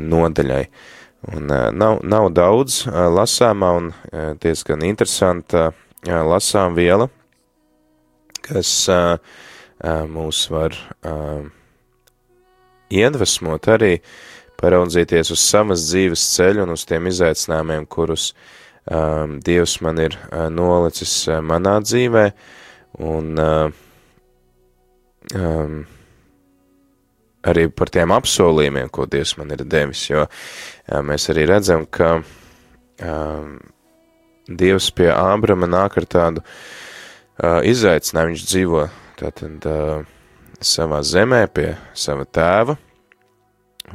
nodaļai. 0.01 0.63
Un 1.33 1.49
nav, 1.49 1.99
nav 2.05 2.29
daudz 2.31 2.83
lasāmā 2.87 3.71
un 3.79 3.91
diezgan 4.41 4.85
interesanta 4.85 5.71
lasām 6.05 6.77
viela, 6.77 7.09
kas 8.45 8.71
mūs 10.13 10.43
var 10.53 10.77
iedvesmot 12.93 13.67
arī 13.73 13.97
paraudzīties 14.61 15.33
uz 15.33 15.41
savas 15.43 15.83
dzīves 15.89 16.23
ceļu 16.37 16.63
un 16.63 16.73
uz 16.77 16.85
tiem 16.87 17.09
izaicinājumiem, 17.11 17.85
kurus 17.91 18.31
um, 18.91 19.37
Dievs 19.43 19.77
man 19.85 19.99
ir 20.01 20.17
uh, 20.31 20.47
nolicis 20.53 21.13
uh, 21.29 21.41
manā 21.45 21.77
dzīvē, 21.83 22.25
un 23.07 23.37
uh, 23.41 23.69
um, 25.35 25.79
arī 27.47 27.67
par 27.71 27.91
tiem 27.93 28.13
apsolījumiem, 28.15 28.91
ko 28.93 29.07
Dievs 29.09 29.35
man 29.39 29.53
ir 29.55 29.63
devis, 29.67 30.07
jo 30.09 30.25
jā, 30.25 31.01
mēs 31.05 31.29
arī 31.33 31.47
redzam, 31.51 31.85
ka 31.85 32.17
um, 32.19 33.57
Dievs 34.47 34.89
pie 34.95 35.11
Ābrama 35.11 35.67
nāk 35.67 35.99
ar 35.99 36.07
tādu 36.07 36.43
uh, 36.43 37.59
izaicinājumu, 37.67 38.35
viņš 38.35 38.47
dzīvo 38.47 38.87
tātad 39.19 39.67
uh, 39.67 40.03
savā 40.63 41.01
zemē 41.05 41.43
pie 41.53 41.73
sava 41.97 42.25
tēva, 42.25 42.77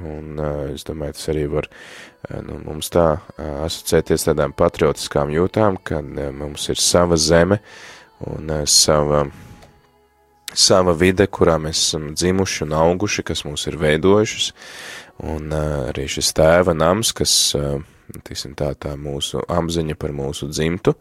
un 0.01 0.41
uh, 0.41 0.73
es 0.73 0.87
domāju, 0.89 1.19
tas 1.19 1.31
arī 1.33 1.47
var 1.53 1.69
uh, 1.69 2.41
nu, 2.47 2.59
mums 2.65 2.89
tā 2.93 3.07
uh, 3.19 3.47
asociēties 3.67 4.29
tādām 4.31 4.55
patriotiskām 4.57 5.33
jūtām, 5.35 5.79
kad 5.85 6.07
uh, 6.17 6.31
mums 6.33 6.69
ir 6.73 6.81
sava 6.81 7.19
zeme 7.21 7.61
un 8.25 8.49
uh, 8.49 8.63
sava 8.65 9.27
sava 10.53 10.93
vide, 10.97 11.27
kurā 11.33 11.57
mēs 11.61 11.81
esam 11.81 12.11
dzimuši 12.15 12.65
un 12.67 12.75
auguši, 12.77 13.25
kas 13.25 13.45
mūs 13.47 13.67
ir 13.71 13.79
veidojušas, 13.81 14.51
un 15.33 15.53
uh, 15.53 15.89
arī 15.91 16.07
šis 16.11 16.33
tēva 16.37 16.75
nams, 16.77 17.13
kas, 17.17 17.35
uh, 17.59 17.79
tiksim 18.27 18.57
tā, 18.59 18.73
tā 18.77 18.95
mūsu 19.01 19.43
apziņa 19.49 19.97
par 20.01 20.15
mūsu 20.17 20.51
dzimtu, 20.53 20.95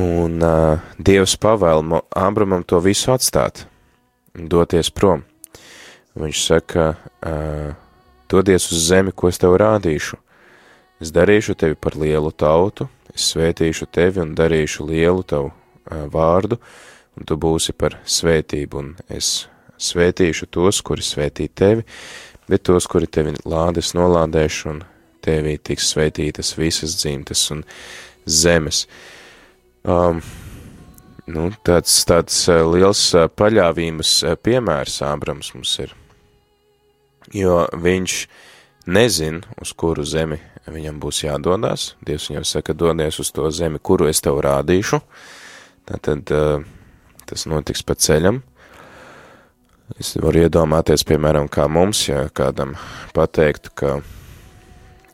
un 0.00 0.40
uh, 0.42 0.82
Dievs 0.98 1.36
pavēl 1.40 1.84
Ābramam 2.16 2.66
to 2.66 2.80
visu 2.84 3.14
atstāt, 3.14 3.66
doties 4.34 4.92
prom. 4.92 5.24
Viņš 6.14 6.42
saka, 6.46 6.92
dodies 8.30 8.68
uz 8.70 8.84
zemi, 8.88 9.10
ko 9.10 9.30
es 9.32 9.40
tev 9.42 9.56
rādīšu. 9.58 10.20
Es 11.02 11.10
darīšu 11.14 11.56
tevi 11.58 11.74
par 11.74 11.96
lielu 11.98 12.30
tautu, 12.30 12.86
es 13.10 13.26
svētīšu 13.32 13.88
tevi 13.90 14.22
un 14.22 14.34
darīšu 14.38 14.86
lielu 14.86 15.24
tavu 15.26 15.50
vārdu, 15.90 16.60
un 17.18 17.26
tu 17.26 17.36
būsi 17.38 17.74
par 17.76 17.98
svētību, 18.06 18.78
un 18.78 18.94
es 19.10 19.48
svētīšu 19.82 20.48
tos, 20.54 20.80
kuri 20.86 21.02
svētī 21.02 21.48
tevi, 21.50 21.84
bet 22.48 22.64
tos, 22.66 22.86
kuri 22.90 23.10
tevi 23.10 23.34
lādes 23.44 23.92
nolādēšu, 23.98 24.70
un 24.70 24.82
tevī 25.24 25.56
tiks 25.58 25.90
svētītas 25.94 26.54
visas 26.58 26.96
dzimtas 27.00 27.42
un 27.54 27.64
zemes. 28.24 28.84
Um, 29.84 30.22
nu, 31.26 31.50
tāds, 31.66 31.96
tāds 32.08 32.38
liels 32.48 33.02
paļāvības 33.36 34.16
piemērs 34.44 35.02
Ābrams 35.04 35.52
mums 35.56 35.74
ir, 35.84 35.92
jo 37.32 37.64
viņš 37.72 38.16
nezin, 38.86 39.42
uz 39.60 39.72
kuru 39.72 40.04
zemi 40.04 40.40
viņam 40.68 41.00
būs 41.00 41.24
jādodās. 41.24 41.92
Dievs 42.04 42.30
viņam 42.30 42.46
saka, 42.48 42.76
dodies 42.76 43.20
uz 43.20 43.30
to 43.32 43.48
zemi, 43.52 43.80
kuru 43.80 44.08
es 44.08 44.20
tev 44.24 44.40
rādīšu. 44.44 45.00
Tātad 45.88 46.32
uh, 46.32 46.64
tas 47.28 47.46
notiks 47.50 47.84
pa 47.84 47.96
ceļam. 47.96 48.42
Es 50.00 50.14
varu 50.16 50.46
iedomāties, 50.46 51.04
piemēram, 51.04 51.48
kā 51.52 51.66
mums, 51.68 52.06
ja 52.08 52.24
kādam 52.32 52.72
pateiktu, 53.16 53.72
ka 53.76 53.98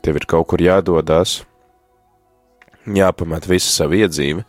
tev 0.05 0.20
ir 0.20 0.27
kaut 0.31 0.46
kur 0.53 0.62
jādodās, 0.62 1.40
jāpamat 2.87 3.49
visa 3.51 3.73
savu 3.75 3.99
iedzīvi, 3.99 4.44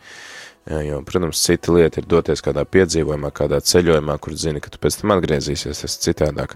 jo, 0.86 1.00
protams, 1.08 1.42
cita 1.42 1.74
lieta 1.74 2.00
ir 2.00 2.06
doties 2.08 2.44
kādā 2.44 2.62
piedzīvojumā, 2.64 3.32
kādā 3.34 3.58
ceļojumā, 3.66 4.16
kur 4.22 4.38
zini, 4.38 4.62
ka 4.62 4.70
tu 4.70 4.80
pēc 4.82 5.00
tam 5.00 5.16
atgriezīsies, 5.16 5.82
tas 5.82 5.98
citādāk. 6.06 6.54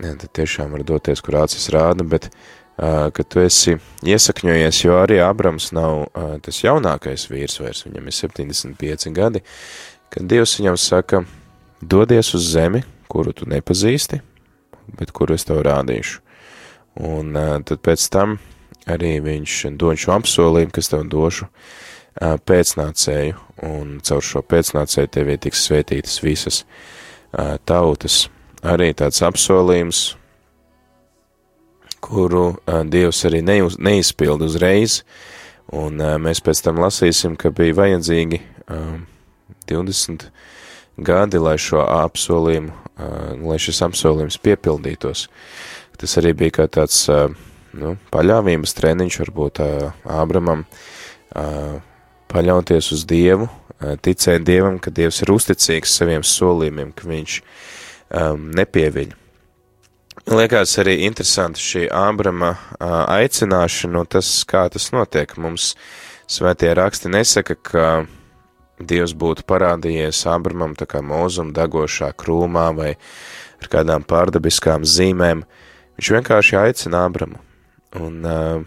Ja, 0.00 0.14
tad 0.16 0.30
tiešām 0.32 0.72
var 0.72 0.84
doties, 0.88 1.20
kur 1.20 1.36
acis 1.42 1.68
rāda, 1.74 2.06
bet, 2.08 2.30
uh, 2.30 3.10
ka 3.12 3.24
tu 3.24 3.42
esi 3.44 3.76
iesakņojies, 4.08 4.78
jo 4.86 4.96
arī 4.96 5.18
Abrams 5.20 5.70
nav 5.76 6.06
uh, 6.06 6.38
tas 6.40 6.62
jaunākais 6.64 7.26
vīrs 7.28 7.58
vairs, 7.60 7.84
viņam 7.84 8.08
ir 8.08 8.16
75 8.16 9.12
gadi, 9.16 9.44
kad 10.08 10.24
Dievs 10.30 10.56
viņam 10.56 10.80
saka, 10.80 11.24
dodies 11.84 12.32
uz 12.38 12.48
zemi, 12.54 12.80
kuru 13.12 13.34
tu 13.36 13.48
nepazīsti, 13.50 14.22
bet 14.96 15.12
kuru 15.12 15.36
es 15.36 15.44
tev 15.44 15.60
rādīšu. 15.68 16.24
Un 17.04 17.36
uh, 17.36 17.58
tad 17.66 17.84
pēc 17.84 18.08
tam 18.12 18.38
arī 18.88 19.18
viņš 19.20 19.60
dod 19.78 20.00
šo 20.00 20.16
apsolījumu, 20.16 20.72
kas 20.74 20.90
tev 20.94 21.04
došu 21.12 21.46
uh, 21.50 22.40
pēcnācēju, 22.40 23.38
un 23.68 23.98
caur 24.06 24.24
šo 24.24 24.42
pēcnācēju 24.48 25.12
tevī 25.12 25.36
tiks 25.44 25.68
svētītas 25.68 26.22
visas 26.24 26.64
uh, 26.64 27.58
tautas. 27.68 28.30
Arī 28.60 28.90
tāds 28.92 29.22
apsolījums, 29.24 30.00
kuru 32.04 32.58
Dievs 32.92 33.24
arī 33.28 33.40
neizpild 33.44 34.42
uzreiz, 34.44 35.00
un 35.72 36.00
mēs 36.20 36.42
pēc 36.44 36.64
tam 36.66 36.80
lasīsim, 36.82 37.38
ka 37.40 37.52
bija 37.54 37.76
vajadzīgi 37.78 38.40
uh, 38.40 38.98
20 39.70 40.28
gadi, 40.96 41.38
lai 41.38 41.56
šo 41.58 41.82
apsolījumu, 41.84 42.72
lai 43.46 43.58
šis 43.62 43.80
apsolījums 43.86 44.40
piepildītos. 44.42 45.28
Tas 46.00 46.16
arī 46.20 46.34
bija 46.36 46.60
kā 46.60 46.66
tāds 46.68 47.06
nu, 47.76 47.94
paļāvības 48.12 48.76
treniņš 48.76 49.18
varbūt 49.22 49.62
Ābramam, 50.04 50.66
paļauties 52.30 52.92
uz 52.96 53.06
Dievu, 53.08 53.48
ticēt 54.04 54.44
Dievam, 54.44 54.78
ka 54.82 54.92
Dievs 54.92 55.22
ir 55.24 55.32
uzticīgs 55.32 55.96
saviem 56.00 56.24
solījumiem, 56.26 56.92
ka 56.96 57.08
viņš 57.08 57.40
um, 58.10 58.50
nepieviļ. 58.56 59.16
Liekas 60.30 60.76
arī 60.82 61.00
interesanti 61.06 61.62
šī 61.62 61.86
Ābrama 61.96 62.52
aicināšana, 62.80 64.02
un 64.02 64.08
tas, 64.10 64.28
kā 64.46 64.66
tas 64.72 64.90
notiek. 64.92 65.32
Mums 65.40 65.72
svētie 66.30 66.72
raksti 66.76 67.12
nesaka, 67.12 67.56
ka 67.56 67.84
Dievs 68.80 69.12
būtu 69.12 69.44
parādījies 69.48 70.22
Ābramam 70.30 70.72
tā 70.78 70.86
kā 70.88 71.02
mūzum 71.04 71.50
dagošā 71.56 72.12
krūmā 72.16 72.70
vai 72.76 72.94
ar 73.60 73.72
kādām 73.72 74.06
pārdabiskām 74.08 74.86
zīmēm. 74.88 75.42
Viņš 75.98 76.12
vienkārši 76.16 76.56
aicina 76.62 77.04
Ābramu. 77.08 77.40
Un 78.00 78.24
uh, 78.24 78.62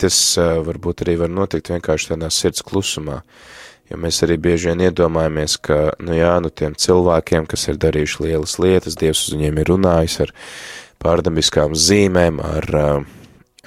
tas 0.00 0.16
uh, 0.40 0.56
varbūt 0.64 1.04
arī 1.04 1.18
var 1.24 1.32
notikt 1.32 1.72
vienkārši 1.74 2.14
tādā 2.14 2.30
sirds 2.32 2.64
klusumā. 2.64 3.20
Uh, 3.20 3.65
Jo 3.86 4.00
mēs 4.02 4.18
arī 4.26 4.34
bieži 4.42 4.72
vien 4.72 4.82
iedomājamies, 4.88 5.56
ka, 5.62 5.78
nu 6.02 6.16
jā, 6.16 6.32
nu 6.42 6.50
tiem 6.50 6.74
cilvēkiem, 6.74 7.46
kas 7.46 7.68
ir 7.70 7.78
darījuši 7.82 8.24
lielas 8.24 8.56
lietas, 8.58 8.98
Dievs 8.98 9.28
uz 9.28 9.36
viņiem 9.36 9.60
ir 9.62 9.70
runājis 9.70 10.16
ar 10.24 10.32
pārdabiskām 11.02 11.76
zīmēm, 11.78 12.40
ar, 12.42 12.66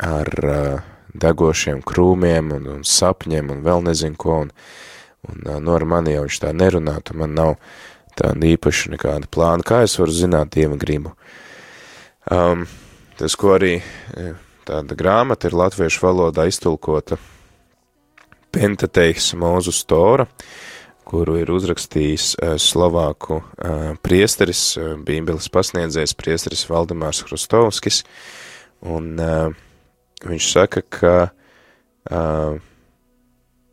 ar 0.04 0.34
degošiem 1.16 1.80
krūmiem 1.88 2.52
un, 2.58 2.68
un 2.76 2.84
sapņiem 2.84 3.54
un 3.54 3.64
vēl 3.64 3.86
nezinu 3.88 4.20
ko, 4.20 4.42
un, 4.44 4.52
un 5.30 5.48
nu 5.64 5.78
ar 5.78 5.88
mani 5.88 6.18
jau 6.18 6.26
viņš 6.28 6.42
tā 6.44 6.52
nerunātu, 6.56 7.16
man 7.16 7.34
nav 7.38 7.56
tāda 8.20 8.52
īpaša 8.52 8.94
nekāda 8.98 9.32
plāna, 9.32 9.64
kā 9.64 9.86
es 9.88 9.96
varu 10.02 10.16
zināt 10.16 10.52
Dieva 10.56 10.76
gribu. 10.80 11.16
Um, 12.30 12.68
tas, 13.18 13.40
ko 13.40 13.56
arī 13.56 13.78
tāda 14.68 14.98
grāmata 15.00 15.48
ir 15.48 15.56
latviešu 15.58 16.04
valodā 16.04 16.50
iztulkota, 16.50 17.18
Pentateiks 18.50 19.36
Mūzus 19.38 19.84
Tora, 19.86 20.26
kuru 21.06 21.36
ir 21.38 21.52
uzrakstījis 21.54 22.32
uh, 22.40 22.56
Slovāku 22.62 23.40
uh, 23.42 23.92
priesteris, 24.02 24.64
uh, 24.78 24.96
bībeles 25.06 25.50
pasniedzējs 25.54 26.16
priesteris 26.18 26.66
Valdemārs 26.70 27.22
Hrustovskis, 27.28 28.02
un 28.82 29.20
viņš 30.24 30.46
saka, 30.54 30.82
ka 30.88 31.14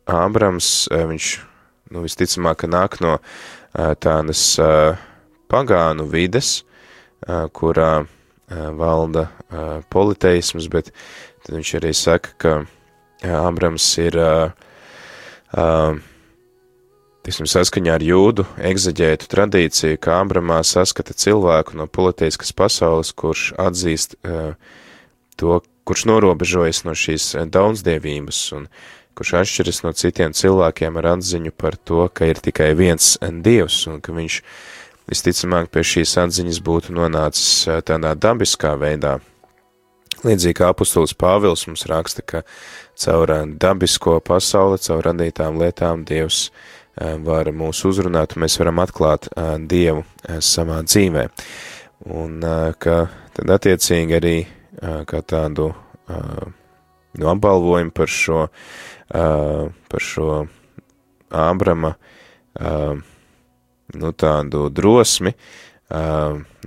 Ābrams, 0.07 0.71
viņš, 0.91 1.29
nu, 1.95 2.03
visticamāk, 2.03 2.59
ka 2.65 2.67
nāk 2.67 2.97
no 2.99 3.13
tādas 4.03 4.41
pagānu 5.47 6.09
vides, 6.11 6.65
kurā 7.55 8.03
valda 8.51 9.29
politeisms, 9.95 10.67
bet 10.75 10.91
tad 11.45 11.55
viņš 11.55 11.73
arī 11.79 11.93
saka, 11.95 12.35
ka 12.35 12.57
Ābrams 13.47 13.87
ir 14.03 14.19
uh, 14.19 14.66
tiksim, 17.27 17.47
saskaņā 17.47 17.95
ar 17.97 18.03
jūdu 18.03 18.47
egzaģētu 18.71 19.29
tradīciju, 19.31 19.99
ka 20.01 20.19
Ābramā 20.21 20.59
saskata 20.67 21.15
cilvēku 21.15 21.77
no 21.79 21.87
politiskas 21.87 22.53
pasaules, 22.55 23.13
kurš 23.15 23.53
atzīst 23.61 24.17
uh, 24.23 24.53
to, 25.39 25.61
kurš 25.87 26.07
norobežojas 26.09 26.83
no 26.87 26.95
šīs 26.97 27.33
daudzdievības 27.53 28.41
un 28.57 28.67
kurš 29.17 29.33
atšķiras 29.41 29.81
no 29.85 29.93
citiem 29.97 30.33
cilvēkiem 30.37 30.99
ar 30.99 31.13
atziņu 31.15 31.53
par 31.57 31.77
to, 31.77 32.05
ka 32.13 32.27
ir 32.29 32.41
tikai 32.43 32.73
viens 32.77 33.15
dievs 33.21 33.85
un 33.89 34.01
ka 34.03 34.13
viņš 34.13 34.41
visticamāk 35.07 35.71
pie 35.71 35.85
šīs 35.87 36.17
atziņas 36.25 36.59
būtu 36.61 36.93
nonācis 36.93 37.65
tādā 37.87 38.13
dabiskā 38.19 38.75
veidā. 38.77 39.17
Līdzīgi 40.25 40.57
kā 40.59 40.71
apustulis 40.73 41.13
Pāvils 41.13 41.67
mums 41.69 41.85
raksta, 41.89 42.23
ka 42.25 42.43
caur 42.97 43.31
eh, 43.31 43.45
dabisko 43.61 44.19
pasauli, 44.25 44.79
caur 44.81 45.05
radītām 45.11 45.59
lietām 45.61 46.03
Dievs 46.07 46.47
eh, 46.47 47.15
var 47.23 47.51
mūs 47.53 47.83
uzrunāt, 47.89 48.35
un 48.35 48.45
mēs 48.45 48.57
varam 48.61 48.81
atklāt 48.83 49.29
eh, 49.31 49.55
Dievu 49.59 50.03
savā 50.43 50.81
dzīvē. 50.85 51.27
Un 52.13 52.43
ka 52.77 52.97
tad 53.33 53.51
attiecīgi 53.55 54.13
arī 54.13 54.35
kā 55.09 55.21
tādu 55.25 55.71
nu, 56.05 57.25
apbalvojumu 57.31 57.89
par 57.97 58.11
šo, 58.13 58.43
par 59.09 60.05
šo 60.05 60.27
Ābrama 61.33 61.95
nu, 63.97 64.11
tādu 64.13 64.67
drosmi, 64.69 65.33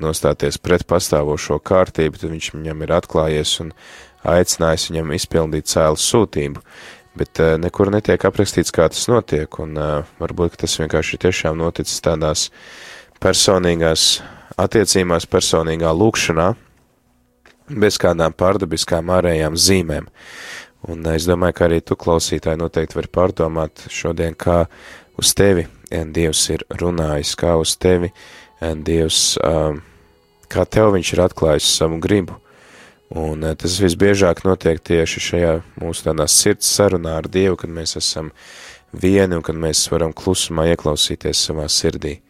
nostāties 0.02 0.58
pret 0.58 0.82
pastāvošo 0.90 1.60
kārtību, 1.62 2.18
tad 2.18 2.34
viņš 2.34 2.50
viņam 2.56 2.82
ir 2.82 2.96
atklājies 2.98 3.54
un 3.62 3.70
aicinājis 4.28 4.88
viņam 4.90 5.12
izpildīt 5.16 5.68
cēlu 5.70 5.98
sūtību, 6.00 6.62
bet 7.18 7.40
uh, 7.42 7.54
nekur 7.60 7.90
netiek 7.92 8.24
aprakstīts, 8.28 8.72
kā 8.74 8.88
tas 8.92 9.06
notiek, 9.10 9.58
un 9.62 9.76
uh, 9.78 10.08
varbūt 10.20 10.58
tas 10.60 10.76
vienkārši 10.80 11.16
ir 11.16 11.22
tiešām 11.26 11.60
noticis 11.60 12.02
tādās 12.04 12.48
personīgās 13.22 14.20
attiecībās, 14.60 15.28
personīgā 15.30 15.92
lūkšanā, 15.96 16.50
bez 17.80 18.00
kādām 18.02 18.34
pārdabiskām 18.36 19.12
ārējām 19.14 19.56
zīmēm. 19.56 20.10
Un 20.90 21.04
uh, 21.04 21.16
es 21.16 21.28
domāju, 21.28 21.56
ka 21.56 21.68
arī 21.68 21.80
tu, 21.84 21.96
klausītāji, 22.00 22.60
noteikti 22.60 22.98
vari 23.00 23.12
pārdomāt 23.12 23.86
šodien, 23.92 24.36
kā 24.36 24.64
uz 25.20 25.34
tevi 25.36 25.68
Dievs 25.90 26.44
ir 26.54 26.62
runājis, 26.78 27.32
kā 27.34 27.56
uz 27.58 27.72
tevi 27.82 28.12
Dievs, 28.60 29.34
kā 30.46 30.64
tev 30.70 30.92
viņš 30.94 31.10
ir 31.16 31.22
atklājis 31.24 31.72
savu 31.80 31.98
gribu 31.98 32.36
Un 33.10 33.42
eh, 33.42 33.56
tas 33.58 33.74
visbiežāk 33.82 34.44
notiek 34.46 34.78
tieši 34.78 35.20
šajā 35.26 35.54
mūsu 35.82 36.06
tādā 36.06 36.28
sirds 36.30 36.68
sarunā 36.70 37.16
ar 37.18 37.26
Dievu, 37.26 37.56
kad 37.58 37.72
mēs 37.74 37.96
esam 37.98 38.30
vieni 38.94 39.34
un 39.34 39.42
kad 39.42 39.58
mēs 39.58 39.82
varam 39.90 40.14
klusumā 40.14 40.68
ieklausīties 40.70 41.42
savā 41.48 41.66
sirdī. 41.66 42.20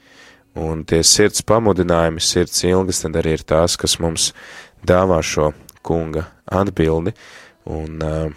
Un 0.56 0.84
tie 0.88 1.02
sirds 1.04 1.44
pamudinājumi, 1.46 2.22
sirds 2.24 2.64
ilgas, 2.64 3.02
tad 3.04 3.18
arī 3.20 3.36
ir 3.36 3.44
tās, 3.44 3.76
kas 3.76 3.98
mums 4.00 4.30
dāvā 4.80 5.20
šo 5.22 5.52
kunga 5.84 6.24
atbildi. 6.48 7.12
Un, 7.70 8.00
uh, 8.00 8.32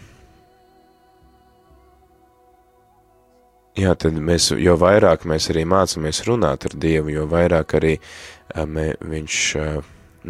jā, 3.79 3.95
tad 3.95 4.19
mēs, 4.19 4.51
jo 4.59 4.75
vairāk 4.83 5.23
mēs 5.31 5.49
arī 5.55 5.63
mācāmies 5.65 6.21
runāt 6.27 6.67
ar 6.67 6.75
Dievu, 6.75 7.15
jo 7.15 7.25
vairāk 7.31 7.79
arī 7.79 7.95
uh, 7.97 8.67
mē, 8.67 8.91
viņš 8.99 9.41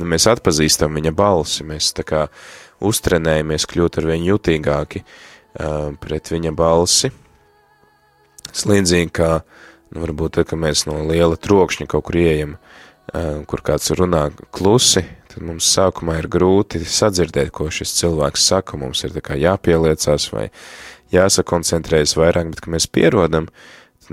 mēs 0.02 0.28
atpazīstam 0.32 0.96
viņa 0.98 1.14
balsi, 1.16 1.66
mēs 1.68 1.92
tā 1.98 2.06
kā 2.08 2.28
uztrenējamies 2.84 3.68
kļūt 3.70 4.00
ar 4.02 4.10
vien 4.12 4.26
jutīgāki 4.28 5.04
uh, 5.04 5.92
pret 6.02 6.32
viņa 6.34 6.54
balsi. 6.58 7.12
Slīdzīgi 8.54 9.12
kā, 9.14 9.32
nu, 9.94 10.04
varbūt 10.04 10.38
tad, 10.38 10.50
ka 10.50 10.60
mēs 10.60 10.86
no 10.90 11.00
liela 11.08 11.38
trokšņa 11.40 11.88
kaut 11.90 12.08
kur 12.10 12.20
ieejam, 12.22 12.58
uh, 12.58 13.44
kur 13.50 13.64
kāds 13.66 13.94
runā 13.98 14.28
klusi, 14.54 15.06
tad 15.34 15.46
mums 15.46 15.70
sākumā 15.74 16.20
ir 16.22 16.30
grūti 16.32 16.84
sadzirdēt, 16.86 17.54
ko 17.56 17.70
šis 17.74 17.96
cilvēks 18.02 18.50
saka, 18.52 18.78
mums 18.78 19.04
ir 19.06 19.16
tā 19.16 19.24
kā 19.26 19.38
jāpieliecās 19.40 20.30
vai 20.34 20.50
jāsakoncentrējas 21.14 22.18
vairāk, 22.18 22.52
bet, 22.54 22.62
ka 22.64 22.74
mēs 22.74 22.90
pierodam, 22.90 23.48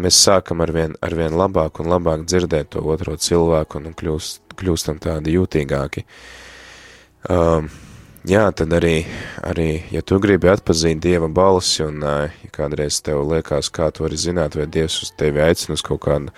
mēs 0.01 0.21
sākam 0.23 0.63
arvien, 0.65 0.95
arvien 1.05 1.35
labāk 1.37 1.81
un 1.83 1.91
labāk 1.91 2.25
dzirdēt 2.29 2.73
to 2.75 2.85
otro 2.93 3.17
cilvēku 3.21 3.81
un 3.81 3.95
kļūst, 3.97 4.50
kļūstam 4.61 5.01
tādi 5.03 5.37
jūtīgāki. 5.37 6.05
Um, 7.31 7.69
jā, 8.29 8.47
tad 8.57 8.73
arī, 8.77 9.05
arī, 9.45 9.69
ja 9.93 10.03
tu 10.07 10.21
gribi 10.23 10.51
atpazīt 10.53 11.01
Dieva 11.05 11.29
balsi, 11.29 11.83
un 11.85 12.03
uh, 12.05 12.27
ja 12.45 12.53
kādreiz 12.55 13.01
tev 13.05 13.25
liekas, 13.29 13.71
kā 13.73 13.91
tu 13.93 14.07
vari 14.07 14.21
zināt, 14.21 14.57
vai 14.59 14.69
Dievs 14.71 15.01
uz 15.05 15.15
tevi 15.17 15.43
aicina 15.45 15.77
uz 15.77 15.85
kaut 15.87 16.03
kādu 16.07 16.35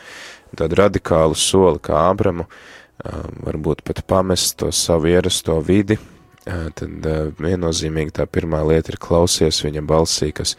tādu 0.59 0.79
radikālu 0.83 1.39
soli, 1.39 1.81
kā 1.83 2.07
Abramu, 2.11 2.49
uh, 2.49 3.23
varbūt 3.47 3.85
pat 3.87 4.05
pamest 4.07 4.59
to 4.61 4.73
savu 4.75 5.13
ierasto 5.13 5.59
vidi, 5.65 5.99
uh, 5.99 6.69
tad 6.79 7.09
uh, 7.09 7.25
viennozīmīgi 7.39 8.19
tā 8.19 8.27
pirmā 8.27 8.63
lieta 8.69 8.95
ir 8.95 9.01
klausies 9.03 9.63
viņa 9.65 9.87
balsī, 9.87 10.33
kas 10.37 10.57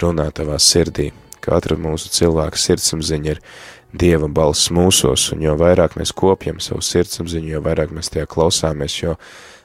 runā 0.00 0.30
tavā 0.34 0.58
sirdī. 0.62 1.12
Katra 1.44 1.78
mūsu 1.80 2.10
cilvēka 2.12 2.58
sirdsapziņa 2.60 3.30
ir 3.30 3.38
Dieva 3.88 4.28
balss 4.28 4.68
mūsos, 4.74 5.30
un 5.32 5.40
jo 5.40 5.54
vairāk 5.56 5.96
mēs 5.96 6.12
kopjam 6.12 6.58
savu 6.60 6.82
sirdsapziņu, 6.84 7.54
jo 7.54 7.60
vairāk 7.64 7.94
mēs 7.96 8.12
tajā 8.12 8.28
klausāmies, 8.28 8.98
jo 9.00 9.14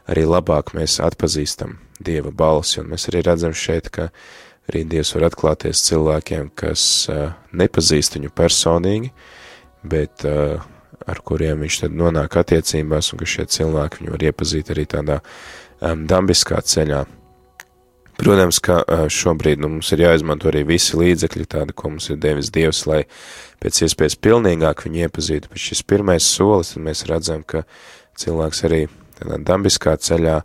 arī 0.08 0.24
labāk 0.28 0.72
mēs 0.78 1.02
atpazīstam 1.04 1.78
Dieva 2.04 2.32
balsi, 2.32 2.80
un 2.80 2.94
mēs 2.94 3.10
arī 3.12 3.24
redzam 3.28 3.54
šeit, 3.56 3.90
ka 3.92 4.08
arī 4.72 4.86
Dievs 4.88 5.12
var 5.18 5.28
atklāties 5.28 5.84
cilvēkiem, 5.90 6.54
kas 6.56 6.86
uh, 7.12 7.34
nepazīst 7.52 8.16
viņu 8.16 8.32
personīgi, 8.36 9.12
bet 9.84 10.24
uh, 10.28 10.64
ar 11.04 11.20
kuriem 11.28 11.66
viņš 11.66 11.82
tad 11.84 12.00
nonāk 12.00 12.40
attiecībās, 12.40 13.12
un 13.12 13.20
ka 13.20 13.28
šie 13.28 13.48
cilvēki 13.58 14.02
viņu 14.02 14.16
var 14.16 14.26
iepazīt 14.30 14.72
arī 14.72 14.88
tādā 14.88 15.20
um, 15.82 16.08
dabiskā 16.08 16.64
ceļā. 16.64 17.04
Protams, 18.24 18.60
ka 18.64 18.80
šobrīd 19.12 19.60
nu, 19.60 19.70
mums 19.76 19.92
ir 19.92 20.06
jāizmanto 20.06 20.48
arī 20.48 20.64
visi 20.68 20.96
līdzekļi, 20.96 21.48
tādi, 21.52 21.76
ko 21.76 21.92
mums 21.92 22.08
ir 22.14 22.22
devis 22.24 22.52
Dievs, 22.56 22.86
lai 22.88 23.02
pēc 23.64 23.82
iespējas 23.84 24.16
pilnīgāk 24.24 24.86
viņu 24.86 25.04
iepazītu, 25.04 25.52
bet 25.52 25.64
šis 25.66 25.84
pirmais 25.88 26.24
solis, 26.24 26.74
tad 26.76 26.86
mēs 26.88 27.04
redzam, 27.10 27.44
ka 27.44 27.66
cilvēks 28.22 28.64
arī 28.70 28.82
tādā 29.20 29.42
dabiskā 29.52 29.98
ceļā 30.00 30.40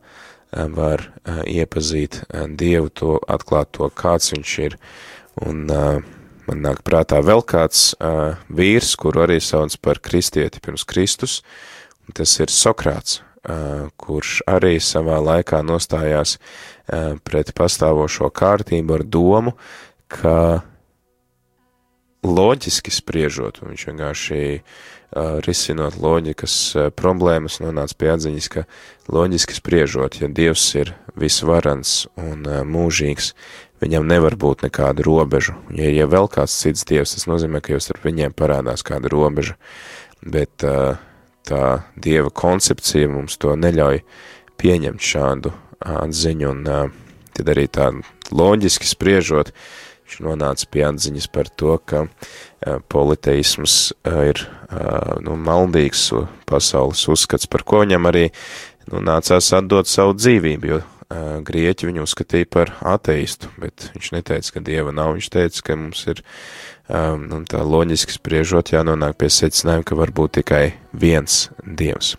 var 0.75 1.07
iepazīt 1.47 2.25
Dievu, 2.59 2.91
to 2.91 3.17
atklāt 3.31 3.71
to, 3.79 3.91
kāds 3.95 4.33
viņš 4.35 4.59
ir, 4.67 4.79
un 5.47 5.67
Man 6.49 6.63
nāk 6.65 6.81
prātā 6.81 7.19
vēl 7.21 7.43
kāds 7.45 7.91
vīrs, 8.49 8.95
kuru 8.97 9.27
arī 9.27 9.37
sauc 9.45 9.75
par 9.85 10.01
kristieti 10.01 10.63
pirms 10.65 10.87
Kristus, 10.89 11.43
un 12.09 12.17
tas 12.17 12.33
ir 12.41 12.49
Sokrāts, 12.49 13.19
kurš 13.97 14.43
arī 14.51 14.79
savā 14.83 15.19
laikā 15.23 15.61
nostājās 15.63 16.39
pret 17.25 17.53
pastāvošo 17.55 18.31
kārtību 18.35 18.99
ar 18.99 19.05
domu, 19.05 19.55
ka 20.09 20.63
loģiski 22.27 22.93
spriežot, 22.93 23.63
un 23.63 23.73
viņš 23.73 23.85
vienkārši 23.91 24.41
risinot 25.47 25.97
loģikas 25.97 26.55
problēmas, 26.99 27.61
nonāca 27.65 27.97
pie 27.97 28.11
atziņas, 28.13 28.49
ka 28.53 28.65
loģiski 29.09 29.57
spriežot, 29.57 30.19
ja 30.21 30.29
Dievs 30.29 30.67
ir 30.77 30.93
visvarans 31.17 32.03
un 32.21 32.45
mūžīgs, 32.45 33.33
viņam 33.83 34.09
nevar 34.11 34.37
būt 34.37 34.67
nekāda 34.67 35.05
robeža. 35.07 35.57
Ja 35.73 35.89
ir 35.89 35.97
ja 36.03 36.09
vēl 36.11 36.29
kāds 36.33 36.57
cits 36.61 36.85
dievs, 36.89 37.15
tas 37.15 37.29
nozīmē, 37.31 37.63
ka 37.63 37.77
jau 37.77 37.83
starp 37.83 38.05
viņiem 38.05 38.37
parādās 38.37 38.85
kāda 38.87 39.09
robeža, 39.13 39.57
bet 40.21 40.67
uh, 40.67 40.99
tā 41.47 41.83
dieva 41.97 42.31
koncepcija 42.35 43.11
mums 43.13 43.39
to 43.41 43.55
neļauj 43.57 44.03
pieņemt 44.59 45.05
šādu 45.05 45.53
atziņu, 45.79 46.51
un 46.51 46.65
tad 47.37 47.53
arī 47.55 47.69
tā 47.71 47.93
loģiski 48.35 48.89
spriežot, 48.89 49.53
viņš 50.09 50.21
nonāca 50.27 50.67
pie 50.73 50.85
atziņas 50.89 51.29
par 51.33 51.51
to, 51.61 51.77
ka 51.79 52.07
politeisms 52.91 53.79
ir 54.11 54.43
nu, 55.23 55.39
maldīgs 55.39 56.11
pasaules 56.49 57.07
uzskats, 57.13 57.47
par 57.47 57.65
ko 57.65 57.85
viņam 57.85 58.11
arī 58.11 58.29
nu, 58.91 59.03
nācās 59.05 59.53
atdot 59.57 59.89
savu 59.89 60.17
dzīvību, 60.19 60.73
jo 60.73 60.83
grieķi 61.09 61.89
viņu 61.89 62.05
uzskatīja 62.05 62.49
par 62.53 62.75
ateistu, 62.85 63.49
bet 63.61 63.89
viņš 63.95 64.11
neteica, 64.13 64.53
ka 64.53 64.65
dieva 64.65 64.93
nav, 64.93 65.15
viņš 65.17 65.31
teica, 65.33 65.63
ka 65.65 65.77
mums 65.81 66.05
ir 66.11 66.21
um, 66.89 67.29
un 67.39 67.47
tā 67.49 67.63
loģiski 67.65 68.19
spriežot 68.19 68.73
jānonāk 68.75 69.19
pie 69.21 69.31
secinājuma, 69.33 69.87
ka 69.87 69.99
var 69.99 70.13
būt 70.15 70.41
tikai 70.41 70.65
viens 70.93 71.47
dievs. 71.63 72.17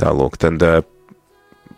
Tālūk, 0.00 0.38
tad 0.42 0.64
uh, 0.66 0.80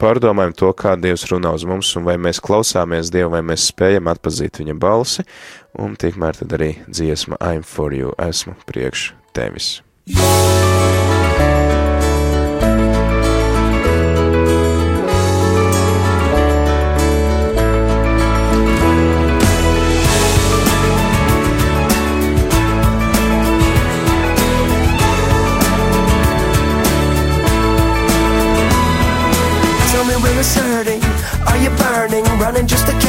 pārdomājam 0.00 0.54
to, 0.56 0.72
kā 0.76 0.94
Dievs 1.00 1.26
runā 1.30 1.54
uz 1.56 1.66
mums, 1.68 1.92
un 1.98 2.06
vai 2.08 2.16
mēs 2.20 2.42
klausāmies 2.44 3.12
Dievu, 3.14 3.34
vai 3.36 3.44
mēs 3.46 3.68
spējam 3.72 4.10
atpazīt 4.12 4.62
viņa 4.62 4.76
balsi, 4.80 5.26
un 5.80 5.98
tikmēr 6.00 6.42
tad 6.42 6.56
arī 6.58 6.74
dziesma 6.88 7.40
I'm 7.40 7.66
for 7.66 7.94
you, 7.94 8.14
esmu 8.18 8.56
priekš 8.68 9.12
tevis. 9.34 9.78
running 10.06 11.03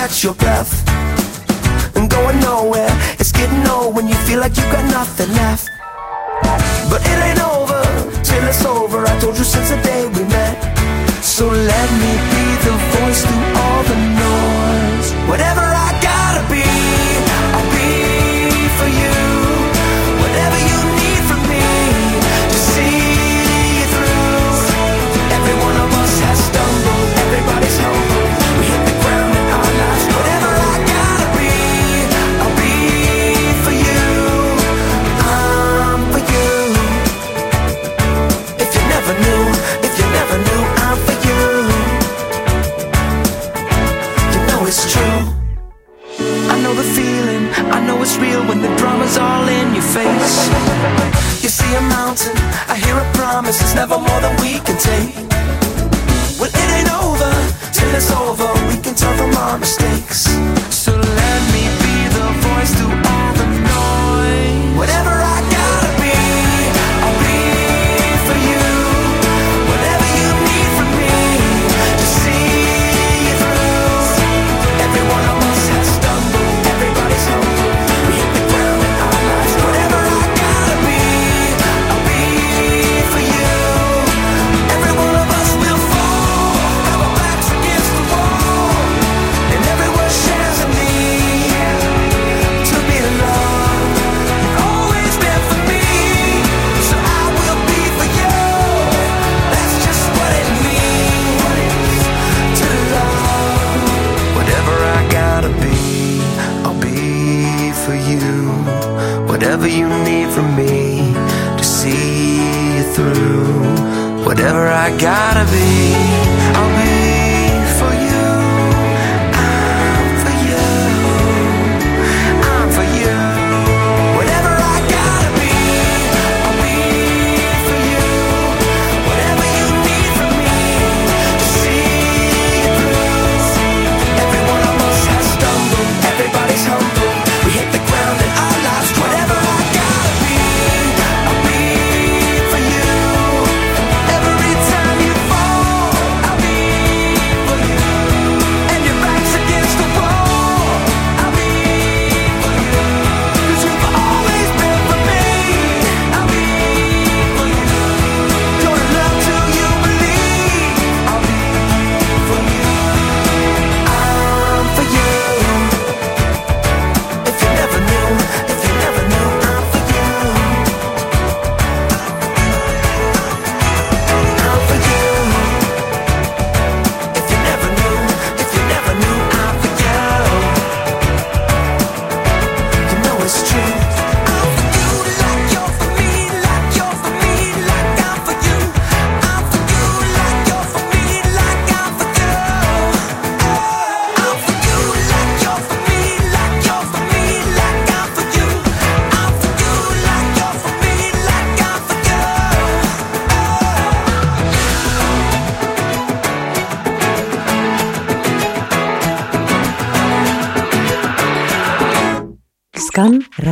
catch 0.07 0.23
your 0.23 0.35
breath 0.35 0.87
and 1.95 2.07
going 2.07 2.39
nowhere. 2.39 2.91
It's 3.17 3.31
getting 3.31 3.65
old 3.67 3.95
when 3.95 4.07
you 4.07 4.13
feel 4.27 4.39
like 4.39 4.55
you 4.55 4.61
got 4.71 4.85
nothing 4.91 5.29
left. 5.33 5.71
But 6.91 7.01
it 7.11 7.17
ain't 7.27 7.41
over 7.41 7.81
till 8.21 8.43
it's 8.47 8.63
over. 8.65 8.99
I 9.07 9.19
told 9.19 9.35
you 9.35 9.43
since 9.43 9.69
the 9.69 9.81
day 9.81 10.05
we 10.15 10.23
met. 10.37 10.55
So 11.23 11.47
let 11.47 11.87
me 12.03 12.11
be 12.33 12.45
the 12.67 12.75
voice 12.93 13.21
through 13.25 13.47
all 13.61 13.81
the 13.91 13.99
noise. 14.25 15.09
Whatever 15.29 15.64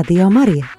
Radio 0.03 0.29
Marija. 0.29 0.72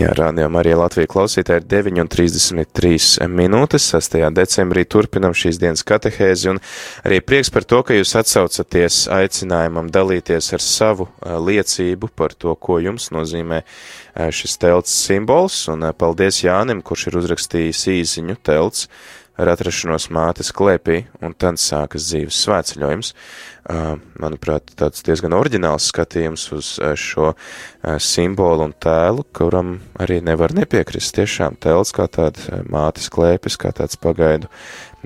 Jā, 0.00 0.14
rādījumā 0.16 0.62
arī 0.62 0.70
Latvija 0.78 1.08
klausītāji 1.10 1.60
ir 1.60 1.64
9,33 1.68 3.26
minūtes. 3.28 3.90
6. 3.92 4.14
decembrī 4.32 4.86
turpinam 4.88 5.34
šīs 5.36 5.58
dienas 5.60 5.82
katehēzi, 5.84 6.54
un 6.54 6.60
arī 7.04 7.18
prieks 7.20 7.52
par 7.52 7.66
to, 7.68 7.82
ka 7.84 7.98
jūs 7.98 8.14
atsaucaties 8.16 9.02
aicinājumam 9.12 9.90
dalīties 9.92 10.54
ar 10.56 10.64
savu 10.64 11.10
liecību 11.20 12.08
par 12.16 12.32
to, 12.32 12.54
ko 12.56 12.78
jums 12.80 13.10
nozīmē 13.12 13.60
šis 14.32 14.56
telts 14.62 14.94
simbols, 15.04 15.66
un 15.68 15.84
paldies 15.92 16.40
Jānim, 16.46 16.80
kurš 16.80 17.10
ir 17.10 17.20
uzrakstījis 17.20 17.84
īziņu 17.98 18.40
telts 18.46 18.88
ar 19.40 19.54
atrašanos 19.54 20.10
mātes 20.12 20.52
klēpī, 20.52 21.06
un 21.24 21.32
tad 21.32 21.56
sākas 21.60 22.10
dzīves 22.10 22.42
svētceļojums. 22.44 23.14
Manuprāt, 24.20 24.72
tāds 24.76 25.04
diezgan 25.06 25.34
oriģināls 25.36 25.90
skatījums 25.92 26.46
uz 26.56 26.70
šo 26.98 27.32
simbolu 28.02 28.66
un 28.66 28.74
tēlu, 28.82 29.24
kuram 29.36 29.76
arī 30.00 30.18
nevar 30.24 30.52
nepiekrist. 30.56 31.14
Tiešām 31.16 31.58
tēls 31.62 31.94
kā 31.96 32.08
tāda 32.10 32.62
mātes 32.68 33.08
klēpes, 33.12 33.58
kā 33.60 33.72
tāds 33.76 34.00
pagaidu 34.00 34.50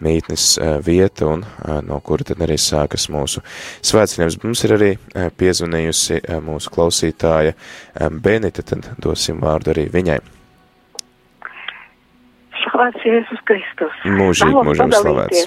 mītnes 0.02 0.54
vieta, 0.86 1.28
un 1.30 1.44
no 1.86 2.00
kura 2.02 2.26
tad 2.30 2.40
arī 2.46 2.56
sākas 2.58 3.10
mūsu 3.12 3.42
svētceļojums. 3.84 4.40
Mums 4.46 4.64
ir 4.66 4.78
arī 4.78 4.92
piezvanījusi 5.38 6.24
mūsu 6.46 6.72
klausītāja 6.74 7.54
Benita, 8.10 8.64
tad 8.64 8.94
dosim 9.02 9.44
vārdu 9.44 9.74
arī 9.74 9.90
viņai. 9.92 10.22
Slavēts 12.74 13.04
Jēzus 13.06 13.42
Kristus. 13.46 13.98
Mūžīgi, 14.02 14.62
mūžam 14.66 14.90
slavēts. 14.90 15.44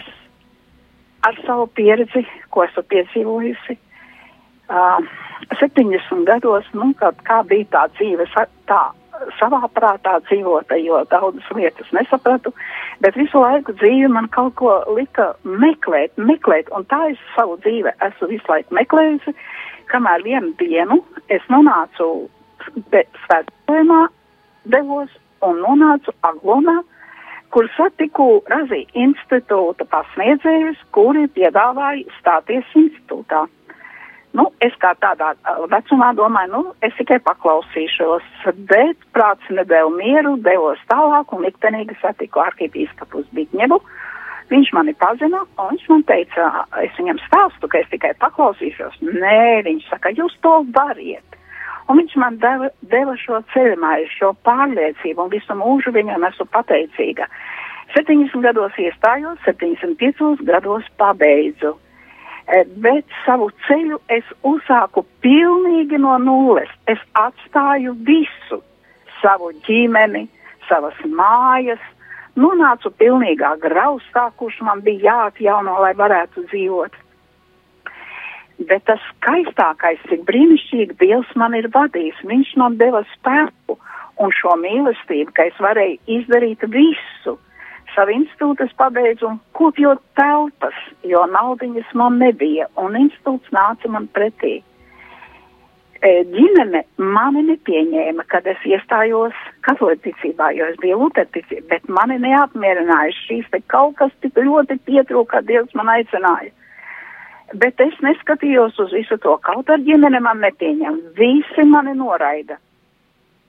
Ar 1.28 1.40
savu 1.44 1.66
pieredzi, 1.76 2.24
ko 2.56 2.64
esmu 2.64 2.86
piedzīvojusi. 2.88 3.76
Uh, 4.68 5.04
70 5.60 6.24
gados, 6.28 6.64
nu, 6.76 6.94
kad, 7.00 7.20
kā 7.28 7.42
bija 7.48 7.68
tā 7.74 7.84
dzīve, 7.98 8.26
tā 8.68 8.80
savā 9.40 9.62
prātā 9.76 10.18
dzīvota, 10.28 10.78
jo 10.80 11.02
daudzas 11.12 11.48
lietas 11.56 11.92
nesapratu, 11.96 12.54
bet 13.04 13.16
visu 13.20 13.42
laiku 13.42 13.76
dzīve 13.80 14.10
man 14.14 14.28
kaut 14.34 14.56
ko 14.60 14.74
lika 14.96 15.34
meklēt, 15.44 16.16
meklēt, 16.20 16.72
un 16.76 16.86
tā 16.92 17.00
es 17.12 17.22
savu 17.36 17.58
dzīvi 17.64 17.96
esmu 18.08 18.32
visu 18.32 18.52
laiku 18.52 18.78
meklējusi, 18.78 19.34
kamēr 19.92 20.26
vienu 20.26 20.54
dienu 20.62 21.02
es 21.34 21.44
nonācu 21.52 22.28
svētceļojumā, 22.68 24.04
devos 24.68 25.12
un 25.48 25.64
nonācu 25.64 26.14
Aglonā, 26.28 26.80
kur 27.54 27.68
satiku 27.76 28.42
Razī 28.52 28.84
institūta 28.98 29.88
pasniedzējus, 29.92 30.82
kuri 30.96 31.28
piedāvāja 31.36 32.06
stāties 32.20 32.68
institūtā. 32.76 33.46
Nu, 34.38 34.50
es 34.62 34.76
kā 34.82 34.92
tādā 35.02 35.32
vecumā 35.72 36.12
domāju, 36.18 36.52
nu, 36.52 36.74
es 36.86 36.94
tikai 37.00 37.18
paklausīšos, 37.26 38.26
bet 38.70 39.08
prāts 39.16 39.48
nedēļu 39.50 39.94
mieru, 39.96 40.36
devos 40.46 40.82
tālāk 40.92 41.32
un 41.34 41.46
liktenīgi 41.48 41.96
satiku 42.02 42.44
arhipīskapus 42.44 43.32
Bitņevu. 43.38 43.80
Viņš 44.52 44.70
mani 44.76 44.94
pazina, 44.96 45.42
un 45.60 45.74
viņš 45.74 45.88
man 45.92 46.04
teica, 46.08 46.52
es 46.84 46.94
viņam 47.00 47.18
stāstu, 47.26 47.68
ka 47.72 47.82
es 47.82 47.90
tikai 47.92 48.14
paklausīšos. 48.22 49.02
Nē, 49.04 49.64
viņš 49.66 49.90
saka, 49.90 50.14
jūs 50.16 50.38
to 50.46 50.54
variet. 50.76 51.40
Un 51.88 52.02
viņš 52.02 52.16
man 52.20 52.38
deva, 52.44 52.70
deva 52.92 53.16
šo 53.20 53.40
ceļmāju, 53.54 54.10
šo 54.12 54.34
pārliecību, 54.44 55.24
un 55.24 55.32
visu 55.32 55.56
mūžu 55.56 55.94
viņam 55.96 56.26
esmu 56.28 56.48
pateicīga. 56.52 57.30
70 57.96 58.44
gados 58.44 58.76
iestājos, 58.82 59.40
75 59.46 60.44
gados 60.48 60.88
pabeidzu. 61.00 61.78
Eh, 62.48 62.66
Bet 62.84 63.08
savu 63.26 63.50
ceļu 63.68 64.02
es 64.12 64.28
uzsāku 64.44 65.06
pilnīgi 65.24 66.00
no 66.00 66.18
nulles. 66.20 66.70
Es 66.88 67.00
atstāju 67.16 67.96
visu, 68.08 68.62
savu 69.22 69.54
ģimeni, 69.68 70.28
savas 70.68 71.00
mājas, 71.08 71.84
nonācu 72.36 72.92
pilnīgā 73.00 73.56
graustā, 73.64 74.30
kurš 74.40 74.62
man 74.62 74.84
bija 74.86 75.12
jāatjauno, 75.12 75.80
lai 75.82 75.94
varētu 75.98 76.46
dzīvot. 76.52 76.96
Bet 78.58 78.88
tas 78.90 79.02
skaistākais, 79.12 80.00
cik 80.10 80.24
brīnišķīgi 80.26 80.98
Dievs 80.98 81.34
man 81.38 81.54
ir 81.54 81.70
vadījis, 81.74 82.24
Viņš 82.26 82.56
man 82.58 82.78
deva 82.80 83.04
spēku 83.14 83.78
un 84.18 84.34
šo 84.34 84.56
mīlestību, 84.58 85.34
ka 85.38 85.46
es 85.52 85.60
varēju 85.62 86.00
izdarīt 86.18 86.66
visu. 86.74 87.38
Savu 87.94 88.14
institūtu 88.14 88.66
es 88.66 88.74
pabeidzu 88.78 89.30
kopjot 89.58 90.02
telpas, 90.18 90.78
jo 91.06 91.22
naudiņas 91.34 91.94
man 91.98 92.18
nebija, 92.22 92.68
un 92.82 92.98
institūts 92.98 93.54
nāca 93.54 93.94
man 93.94 94.10
pretī. 94.14 94.60
E, 95.98 96.10
ģimene 96.30 96.84
mani 97.02 97.42
nepieņēma, 97.48 98.28
kad 98.30 98.46
es 98.50 98.62
iestājos 98.70 99.38
katolicībā, 99.66 100.52
jo 100.54 100.68
es 100.70 100.78
biju 100.82 101.00
luterticība, 101.02 101.66
bet 101.72 101.90
mani 101.90 102.20
neapmierināja 102.22 103.16
šīs 103.24 103.50
te 103.54 103.64
kaut 103.74 103.98
kas 104.02 104.14
tik 104.22 104.38
ļoti 104.38 104.78
pietrūka, 104.86 105.40
kad 105.40 105.50
Dievs 105.50 105.74
man 105.78 105.90
aicināja. 105.96 106.54
Bet 107.56 107.80
es 107.80 107.96
neskatījos 108.04 108.76
uz 108.84 108.92
visu 108.92 109.16
to, 109.24 109.38
kaut 109.40 109.70
ar 109.72 109.80
ģimene 109.80 110.20
man 110.20 110.42
nepieņem, 110.44 111.00
visi 111.16 111.64
mani 111.64 111.94
noraida. 111.96 112.58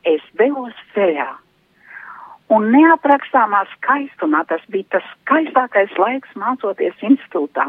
Es 0.06 0.22
devos 0.38 0.76
ceļā. 0.94 1.26
Un 2.54 2.70
neaprakstāmā 2.72 3.64
skaistumā 3.74 4.44
tas 4.48 4.62
bija 4.70 4.94
tas 4.96 5.10
skaistākais 5.16 5.98
laiks 5.98 6.38
mācoties 6.38 7.02
institūtā. 7.10 7.66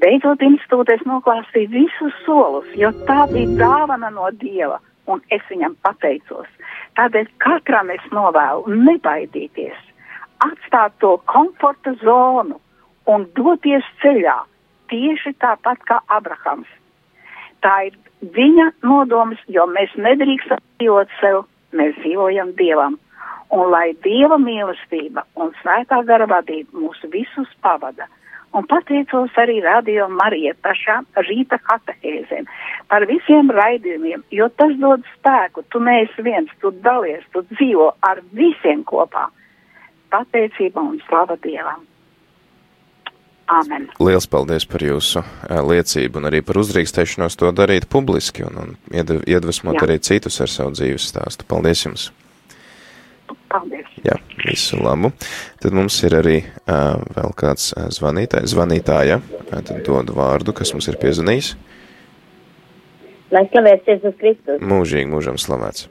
Beidzot, 0.00 0.40
institūtā 0.42 0.96
es 0.96 1.04
noklāstīju 1.06 1.70
visus 1.76 2.16
solus, 2.24 2.66
jo 2.80 2.90
tā 3.06 3.28
bija 3.30 3.52
dāvana 3.60 4.10
no 4.10 4.32
Dieva, 4.40 4.80
un 5.06 5.20
es 5.30 5.44
viņam 5.52 5.76
pateicos. 5.84 6.48
Tādēļ 6.96 7.28
katram 7.44 7.92
es 7.92 8.08
novēlu 8.10 8.80
nebaidīties, 8.88 9.76
atstāt 10.48 10.96
to 11.04 11.18
komforta 11.28 11.92
zonu 12.00 12.58
un 13.10 13.26
doties 13.38 13.86
ceļā, 14.02 14.36
tieši 14.90 15.34
tāpat 15.42 15.82
kā 15.88 16.00
Abrahams. 16.18 16.68
Tā 17.64 17.74
ir 17.88 17.96
viņa 18.36 18.70
nodoms, 18.86 19.40
jo 19.50 19.66
mēs 19.70 19.94
nedrīkstam 19.98 20.62
dzīvot 20.78 21.12
sev, 21.20 21.44
mēs 21.76 21.96
dzīvojam 22.02 22.54
Dievam. 22.58 22.98
Un 23.54 23.70
lai 23.70 23.94
Dieva 24.02 24.38
mīlestība 24.42 25.22
un 25.38 25.52
svētā 25.62 26.02
gara 26.06 26.26
vadība 26.30 26.80
mūs 26.82 27.02
visus 27.12 27.50
pavada. 27.62 28.08
Un 28.56 28.64
pateicos 28.66 29.34
arī 29.42 29.58
Radio 29.62 30.06
Marija 30.08 30.54
par 30.62 30.78
šām 30.78 31.06
rīta 31.26 31.58
katehēzēm, 31.66 32.46
par 32.88 33.04
visiem 33.10 33.50
raidījumiem, 33.52 34.22
jo 34.32 34.48
tas 34.58 34.72
dod 34.80 35.04
spēku. 35.16 35.66
Tu 35.70 35.82
neesi 35.82 36.24
viens, 36.26 36.50
tu 36.62 36.72
dalies, 36.86 37.26
tu 37.34 37.44
dzīvo 37.50 37.90
ar 38.10 38.22
visiem 38.32 38.82
kopā. 38.88 39.28
Pateicība 40.14 40.80
un 40.80 41.02
slava 41.04 41.36
Dievam. 41.42 41.84
Amen. 43.46 43.84
Liels 44.02 44.26
paldies 44.26 44.64
par 44.66 44.82
jūsu 44.82 45.20
ā, 45.22 45.60
liecību 45.62 46.18
un 46.18 46.26
arī 46.26 46.40
par 46.42 46.58
uzdrīkstēšanos 46.58 47.38
to 47.38 47.52
darīt 47.54 47.86
publiski 47.92 48.42
un, 48.42 48.56
un 48.58 48.72
iedv- 48.90 49.22
iedvesmot 49.22 49.78
Jā. 49.78 49.84
arī 49.86 50.00
citus 50.02 50.40
ar 50.42 50.50
savu 50.50 50.74
dzīves 50.74 51.06
stāstu. 51.12 51.46
Paldies 51.46 51.84
jums! 51.86 52.08
Paldies. 53.50 53.86
Jā, 54.02 54.16
visu 54.42 54.80
labu. 54.82 55.12
Tad 55.62 55.74
mums 55.78 55.94
ir 56.06 56.16
arī 56.18 56.36
uh, 56.42 56.98
vēl 57.14 57.30
kāds 57.38 57.70
ā, 57.78 57.86
zvanītājs, 57.94 58.50
zvanītāja. 58.54 59.20
Tad 59.52 59.70
dodu 59.86 60.14
vārdu, 60.18 60.54
kas 60.54 60.74
mums 60.74 60.90
ir 60.90 60.98
piezvanījis. 61.02 61.52
Lai 63.34 63.44
slavēts 63.50 63.90
Jēzus 63.90 64.18
Kristus. 64.20 64.62
Mūžīgi, 64.62 65.08
mūžam 65.10 65.38
slavēts. 65.38 65.86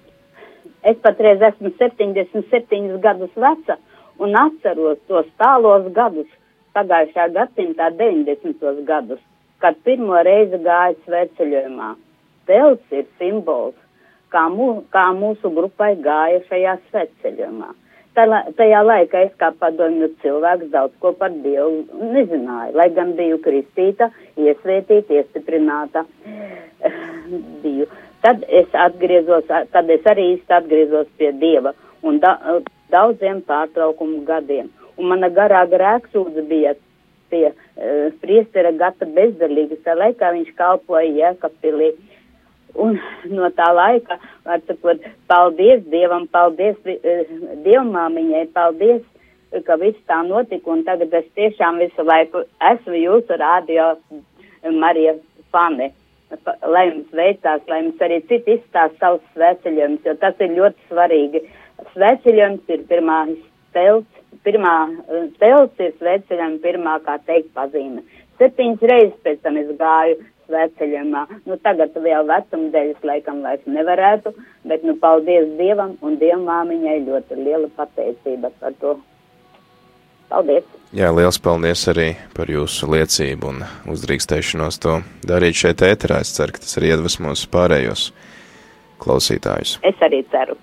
Es 0.86 0.99
patreiz 1.03 1.41
esmu 1.43 1.72
77 1.80 2.99
gadus 3.03 3.32
veca 3.39 3.80
un 4.22 4.36
atceros 4.39 4.99
tos 5.10 5.28
tālos 5.41 5.88
gadus, 5.95 6.28
pagājušā 6.76 7.30
gadsimtā 7.36 7.90
90. 8.00 8.84
gadus, 8.88 9.22
kad 9.64 9.78
pirmo 9.88 10.20
reizi 10.28 10.60
gāju 10.66 11.00
svētceļojumā. 11.06 11.96
Telts 12.46 12.94
ir 12.94 13.08
simbols, 13.20 13.78
kā, 14.34 14.46
mū, 14.54 14.70
kā 14.94 15.08
mūsu 15.18 15.52
grupai 15.56 15.96
gāja 16.04 16.44
šajā 16.50 16.78
svētceļojumā. 16.92 17.72
Tā, 18.16 18.26
tajā 18.56 18.80
laikā 18.86 19.26
es 19.26 19.34
kā 19.42 19.50
padomju 19.60 20.08
cilvēks 20.22 20.70
daudz 20.72 20.94
ko 21.04 21.12
par 21.20 21.34
Dievu 21.44 21.82
nezināju, 22.14 22.76
lai 22.80 22.88
gan 22.96 23.12
biju 23.18 23.42
kristīta, 23.44 24.08
iesvētīta, 24.40 25.18
iestiprināta 25.20 26.06
biju. 27.64 27.90
tad 28.24 28.46
es 28.48 28.72
atgriezos, 28.74 29.52
tad 29.72 29.90
es 29.94 30.08
arī 30.10 30.32
īsti 30.36 30.56
atgriezos 30.58 31.10
pie 31.20 31.34
Dieva 31.42 31.76
un 32.02 32.22
da, 32.24 32.38
daudziem 32.94 33.42
pārtraukumu 33.46 34.24
gadiem. 34.26 34.72
Un 34.98 35.10
mana 35.12 35.30
garā 35.30 35.64
grēksūdze 35.72 36.43
bija 36.50 36.76
pie 37.32 37.48
uh, 37.50 38.12
priestera 38.22 38.72
gata 38.80 39.08
bezdarīgas, 39.16 39.82
tā 39.84 39.96
laikā 39.98 40.30
viņš 40.38 40.54
kalpoja 40.60 41.10
Jēkabpilī. 41.20 41.93
Un 42.76 42.98
no 43.32 43.48
tā 43.56 43.70
laika, 43.72 44.18
var 44.43 44.60
sakot, 44.68 45.04
paldies 45.32 45.84
Dievam, 45.91 46.28
paldies 46.32 46.76
uh, 46.86 47.36
Dievmāmiņai, 47.66 48.46
paldies, 48.56 49.04
ka 49.68 49.78
viss 49.80 50.00
tā 50.10 50.18
notika, 50.28 50.72
un 50.74 50.82
tagad 50.88 51.14
es 51.16 51.28
tiešām 51.38 51.78
visu 51.80 52.04
laiku 52.04 52.41
esmu 52.72 52.98
jūsu 53.00 53.38
rādio 53.39 53.93
Marija 54.80 55.14
fani. 55.54 55.91
Pa- 56.43 56.58
Lai 56.68 56.88
jums 56.89 57.12
veicās, 57.16 57.62
lai 57.70 57.84
jums 57.84 58.02
arī 58.02 58.18
citi 58.28 58.58
izstāst 58.58 58.98
savus 59.00 59.22
sveceļojumus, 59.36 60.04
jo 60.08 60.16
tas 60.20 60.39
ir 60.41 60.56
ļoti 60.58 60.88
svarīgi. 60.89 61.41
Sveceļojums 61.93 62.72
ir 62.74 62.84
pirmā 62.89 63.20
telts, 63.76 64.14
pirmā 64.46 64.76
eh, 64.90 65.26
telts 65.42 65.82
ir 65.84 65.96
sveceļojuma 66.00 66.62
pirmā, 66.64 67.00
kā 67.06 67.18
teikt, 67.28 67.52
pazīme. 67.58 68.04
Septiņas 68.40 68.88
reizes 68.92 69.20
pēc 69.24 69.42
tam 69.46 69.58
es 69.62 69.72
gāju 69.80 70.20
sveceļojumā. 70.46 71.24
Nu, 71.48 71.58
tagad 71.64 71.96
vēl 71.96 72.28
vecuma 72.30 72.70
dēļas 72.74 73.08
laikam 73.08 73.42
vairs 73.46 73.66
nevarētu, 73.70 74.36
bet, 74.68 74.86
nu, 74.86 74.96
paldies 75.02 75.50
Dievam 75.60 75.96
un 76.06 76.20
Dievmāmiņai 76.22 77.02
ļoti 77.08 77.40
liela 77.42 77.72
pateicība 77.78 78.52
par 78.60 78.76
to. 78.82 78.98
Paldies! 80.30 80.66
Jā, 80.96 81.12
liels 81.14 81.38
paldies 81.42 81.84
arī 81.92 82.12
par 82.34 82.50
jūsu 82.50 82.88
liecību 82.90 83.50
un 83.52 83.60
uzdrīkstēšanos 83.94 84.80
to 84.82 85.00
darīt 85.28 85.60
šeit 85.60 85.84
ēterā. 85.86 86.22
Es 86.26 86.34
ceru, 86.38 86.56
ka 86.56 86.64
tas 86.64 86.78
arī 86.80 86.94
iedvesmos 86.96 87.46
pārējos 87.52 88.08
klausītājus. 89.04 89.78
Es 89.86 90.02
arī 90.06 90.24
ceru. 90.34 90.58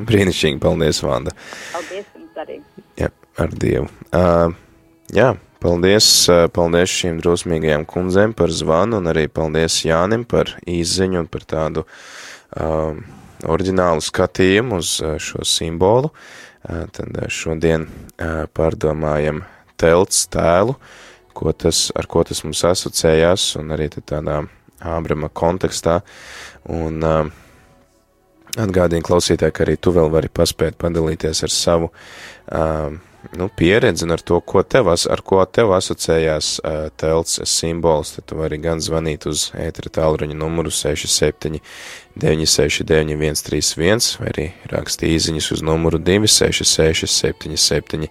Brīnišķīgi, 0.00 0.58
paldies, 0.62 1.02
Vanda. 1.04 1.34
Paldies 1.74 2.11
arī! 2.40 2.60
Jā, 2.98 3.08
ar 3.40 3.54
Dievu. 3.56 3.88
Uh, 4.12 4.54
jā, 5.14 5.32
paldies, 5.62 6.08
uh, 6.32 6.46
paldies 6.52 6.92
šīm 6.92 7.20
drosmīgajām 7.22 7.86
kundzēm 7.88 8.36
par 8.38 8.52
zvanu 8.54 9.00
un 9.00 9.10
arī 9.12 9.26
paldies 9.28 9.80
Jānim 9.86 10.26
par 10.28 10.54
īziņu 10.68 11.22
un 11.24 11.28
par 11.32 11.46
tādu 11.48 11.84
uh, 11.84 12.96
oriģinālu 13.48 14.04
skatījumu 14.04 14.80
uz 14.82 14.96
uh, 15.02 15.18
šo 15.22 15.44
simbolu. 15.48 16.12
Uh, 16.62 16.84
tad 16.94 17.14
uh, 17.16 17.28
šodien 17.32 17.88
uh, 17.88 18.44
pārdomājam 18.54 19.42
telts 19.80 20.26
tēlu, 20.30 20.76
ko 21.34 21.52
tas, 21.52 21.88
ar 21.98 22.06
ko 22.10 22.22
tas 22.28 22.44
mums 22.46 22.62
asociējās 22.68 23.52
un 23.60 23.74
arī 23.74 23.90
tādā 23.96 24.42
Ābrama 24.82 25.28
kontekstā. 25.30 26.00
Un 26.70 27.02
uh, 27.06 27.30
Atgādīju 28.60 29.06
klausītāji, 29.06 29.54
ka 29.56 29.64
arī 29.64 29.78
tu 29.80 29.94
vēl 29.96 30.10
vari 30.12 30.28
paspēt 30.28 30.76
padalīties 30.80 31.40
ar 31.46 31.52
savu 31.52 31.88
uh, 31.88 32.92
nu, 33.38 33.48
pieredzi 33.56 34.04
un 34.04 34.12
ar 34.12 34.20
to, 34.20 34.40
ko 34.44 34.60
tev, 34.62 34.90
ar 34.92 35.22
ko 35.24 35.40
tev 35.48 35.72
asociējās 35.72 36.50
uh, 36.60 36.90
telts 37.00 37.40
simbols. 37.48 38.12
Tad 38.16 38.26
tu 38.28 38.36
vari 38.36 38.58
gan 38.60 38.82
zvanīt 38.84 39.24
uz 39.30 39.46
ētera 39.56 39.92
tālruņa 39.96 40.36
numuru 40.36 40.72
67 40.74 41.62
969 42.20 43.40
131 43.40 44.20
vai 44.20 44.30
arī 44.34 44.46
rakstīt 44.72 45.16
īziņas 45.16 45.48
uz 45.56 45.64
numuru 45.64 46.02
266 46.02 47.08
77 47.08 48.10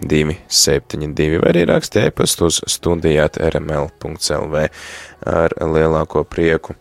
272 0.00 1.40
vai 1.42 1.52
arī 1.52 1.66
rakstīt 1.70 2.10
e-pastu 2.10 2.48
uz 2.50 2.60
studijāt 2.70 3.38
rml.lv 3.50 4.66
ar 5.30 5.56
lielāko 5.60 6.24
prieku 6.24 6.76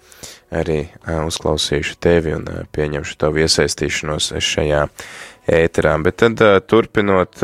arī 0.49 0.79
uzklausīšu 1.05 1.97
tevi 2.01 2.33
un 2.37 2.47
pieņemšu 2.73 3.17
tavu 3.21 3.43
iesaistīšanos 3.43 4.31
šajā 4.41 4.85
ēterā. 5.59 5.93
Bet 6.05 6.19
tad 6.23 6.41
turpinot, 6.69 7.43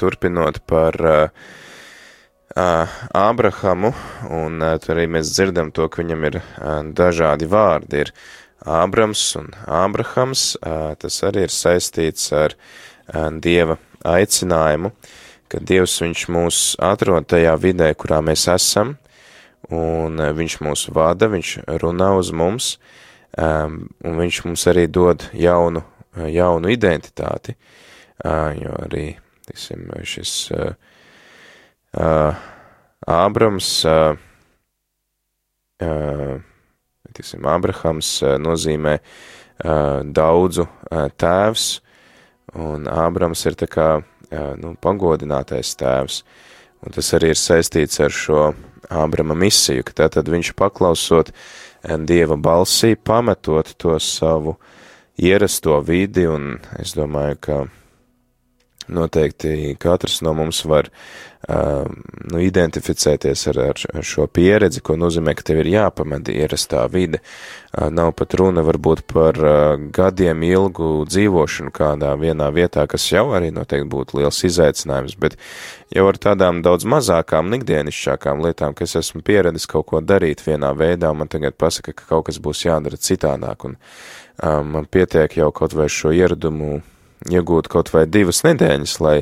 turpinot 0.00 0.62
par 0.68 1.00
Ābrahamu, 2.54 3.90
un 4.30 4.64
tur 4.84 4.94
arī 4.94 5.08
mēs 5.10 5.32
dzirdam 5.34 5.72
to, 5.74 5.88
ka 5.90 6.04
viņam 6.04 6.26
ir 6.30 6.40
dažādi 6.94 7.48
vārdi. 7.50 8.04
Ir 8.04 8.12
Ābrams 8.64 9.22
un 9.36 9.50
Ābrahams, 9.68 10.54
tas 10.98 11.18
arī 11.26 11.44
ir 11.44 11.52
saistīts 11.52 12.30
ar 12.32 12.54
Dieva 13.44 13.76
aicinājumu, 14.08 14.92
ka 15.52 15.60
Dievs 15.60 15.98
viņš 16.00 16.22
mūs 16.32 16.60
atrod 16.82 17.28
tajā 17.28 17.54
vidē, 17.60 17.90
kurā 17.94 18.22
mēs 18.24 18.46
esam, 18.52 18.94
un 19.68 20.16
viņš 20.16 20.56
mūs 20.64 20.86
vada, 20.96 21.28
viņš 21.32 21.50
runā 21.82 22.10
uz 22.16 22.32
mums, 22.32 22.70
um, 23.36 23.82
un 24.04 24.16
viņš 24.20 24.40
mums 24.46 24.64
arī 24.72 24.86
dod 24.88 25.28
jaunu, 25.36 25.84
jaunu 26.30 26.72
identitāti, 26.72 27.56
jo 28.24 28.74
arī, 28.86 29.06
tiksim, 29.48 29.88
šis 30.08 30.34
Ābrams, 33.04 33.70
tiksim, 37.16 37.46
Ābrahams 37.48 38.16
uh, 38.24 38.36
nozīmē 38.42 38.98
uh, 38.98 40.02
daudzu 40.04 40.66
uh, 40.66 41.08
tēvs, 41.16 41.68
un 42.54 42.86
Ābrams 42.90 43.46
ir 43.48 43.56
tā 43.58 43.66
kā, 43.70 43.88
nu, 44.58 44.72
pagodinātais 44.82 45.72
tēvs, 45.78 46.20
un 46.82 46.94
tas 46.94 47.08
arī 47.16 47.32
ir 47.34 47.38
saistīts 47.38 48.00
ar 48.02 48.14
šo 48.14 48.44
Ābrama 48.90 49.36
misiju, 49.38 49.84
ka 49.86 49.94
tātad 50.04 50.28
viņš 50.28 50.52
paklausot 50.58 51.30
eh, 51.32 51.96
Dieva 51.98 52.36
balsī, 52.36 52.94
pametot 52.96 53.74
to 53.80 53.96
savu 54.00 54.56
ierasto 55.16 55.78
vidi, 55.84 56.26
un 56.28 56.58
es 56.80 56.94
domāju, 56.98 57.38
ka 57.40 57.58
noteikti 58.88 59.76
katrs 59.80 60.20
no 60.24 60.34
mums 60.36 60.64
var 60.68 60.88
uh, 61.48 61.84
nu, 62.30 62.40
identificēties 62.42 63.46
ar, 63.52 63.60
ar, 63.70 63.82
šo 64.04 64.26
pieredzi, 64.30 64.82
ko 64.84 64.96
nozīmē, 65.00 65.34
ka 65.36 65.46
tev 65.48 65.62
ir 65.62 65.70
jāpamet 65.72 66.28
ierastā 66.32 66.84
vide. 66.92 67.20
Uh, 67.72 67.88
nav 67.92 68.12
pat 68.18 68.36
runa 68.38 68.64
varbūt 68.66 69.04
par 69.10 69.40
uh, 69.40 69.58
gadiem 69.94 70.44
ilgu 70.46 70.90
dzīvošanu 71.08 71.74
kādā 71.74 72.14
vienā 72.20 72.50
vietā, 72.54 72.86
kas 72.90 73.06
jau 73.10 73.26
arī 73.36 73.52
noteikti 73.54 73.88
būtu 73.90 74.20
liels 74.20 74.42
izaicinājums, 74.50 75.18
bet 75.20 75.38
jau 75.94 76.06
ar 76.10 76.20
tādām 76.20 76.62
daudz 76.64 76.86
mazākām, 76.88 77.52
ikdienišķākām 77.60 78.44
lietām, 78.44 78.76
ka 78.76 78.88
es 78.88 78.96
esmu 79.00 79.24
pieredis 79.24 79.68
kaut 79.70 79.88
ko 79.92 80.02
darīt 80.04 80.44
vienā 80.46 80.74
veidā, 80.76 81.12
un 81.12 81.24
man 81.24 81.32
tagad 81.32 81.56
pasaka, 81.58 81.96
ka 81.96 82.10
kaut 82.14 82.28
kas 82.30 82.40
būs 82.42 82.66
jādara 82.66 83.00
citādāk, 83.00 83.68
un 83.70 83.78
uh, 83.78 84.60
man 84.64 84.90
pietiek 84.90 85.40
jau 85.40 85.52
kaut 85.54 85.76
vai 85.76 85.88
šo 85.92 86.12
ieradumu 86.14 86.82
iegūt 87.30 87.68
kaut 87.72 87.92
vai 87.94 88.04
divas 88.10 88.42
nedēļas, 88.44 88.96
lai, 89.04 89.18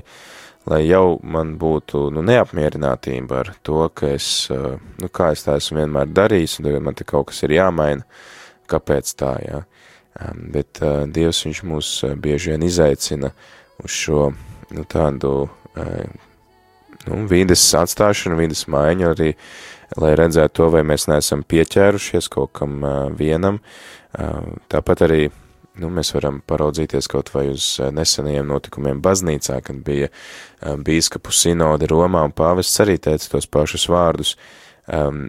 lai 0.71 0.83
jau 0.85 1.19
man 1.23 1.57
būtu 1.61 2.09
nu, 2.15 2.25
neapmierinātība 2.27 3.43
ar 3.43 3.53
to, 3.67 3.85
ka 3.95 4.13
es, 4.17 4.29
uh, 4.53 4.79
nu, 5.03 5.11
kā 5.13 5.33
es 5.37 5.45
tā 5.47 5.59
esmu 5.61 5.83
vienmēr 5.83 6.11
darījis, 6.15 6.59
un 6.59 6.69
tagad 6.69 6.87
man 6.89 6.99
te 6.99 7.07
kaut 7.09 7.31
kas 7.31 7.43
ir 7.47 7.57
jāmaina, 7.59 8.07
kāpēc 8.71 9.15
tā, 9.19 9.37
jā. 9.47 9.63
Um, 10.23 10.49
bet 10.53 10.83
uh, 10.85 11.07
Dievs 11.09 11.41
viņš 11.47 11.63
mūs 11.65 11.93
uh, 12.05 12.17
bieži 12.21 12.53
vien 12.53 12.67
izaicina 12.67 13.33
uz 13.83 13.95
šo, 13.97 14.27
nu, 14.77 14.85
tādu, 14.85 15.47
uh, 15.49 16.27
nu, 17.07 17.23
vīdes 17.31 17.65
atstāšanu, 17.79 18.37
vīdes 18.43 18.67
maiņu 18.71 19.09
arī, 19.09 19.31
lai 19.97 20.13
redzētu 20.21 20.59
to, 20.61 20.69
vai 20.75 20.85
mēs 20.89 21.09
neesam 21.09 21.47
pieķērušies 21.49 22.29
kaut 22.33 22.53
kam 22.61 22.83
uh, 22.85 22.99
vienam. 23.17 23.63
Uh, 24.13 24.53
tāpat 24.73 25.07
arī 25.09 25.23
nu, 25.81 25.89
mēs 25.93 26.13
varam 26.17 26.41
paraudzīties 26.49 27.09
kaut 27.11 27.33
vai 27.35 27.47
uz 27.53 27.77
eh, 27.81 27.93
nesenajiem 27.95 28.49
notikumiem 28.49 29.01
baznīcā, 29.05 29.61
kad 29.65 29.81
bija 29.87 30.11
um, 30.11 30.83
bīskapu 30.85 31.33
sinode 31.35 31.89
Romā 31.91 32.25
un 32.29 32.35
pāvests 32.37 32.83
arī 32.85 32.99
teica 33.01 33.35
tos 33.37 33.49
pašus 33.49 33.89
vārdus. 33.93 34.37
Um, 34.87 35.27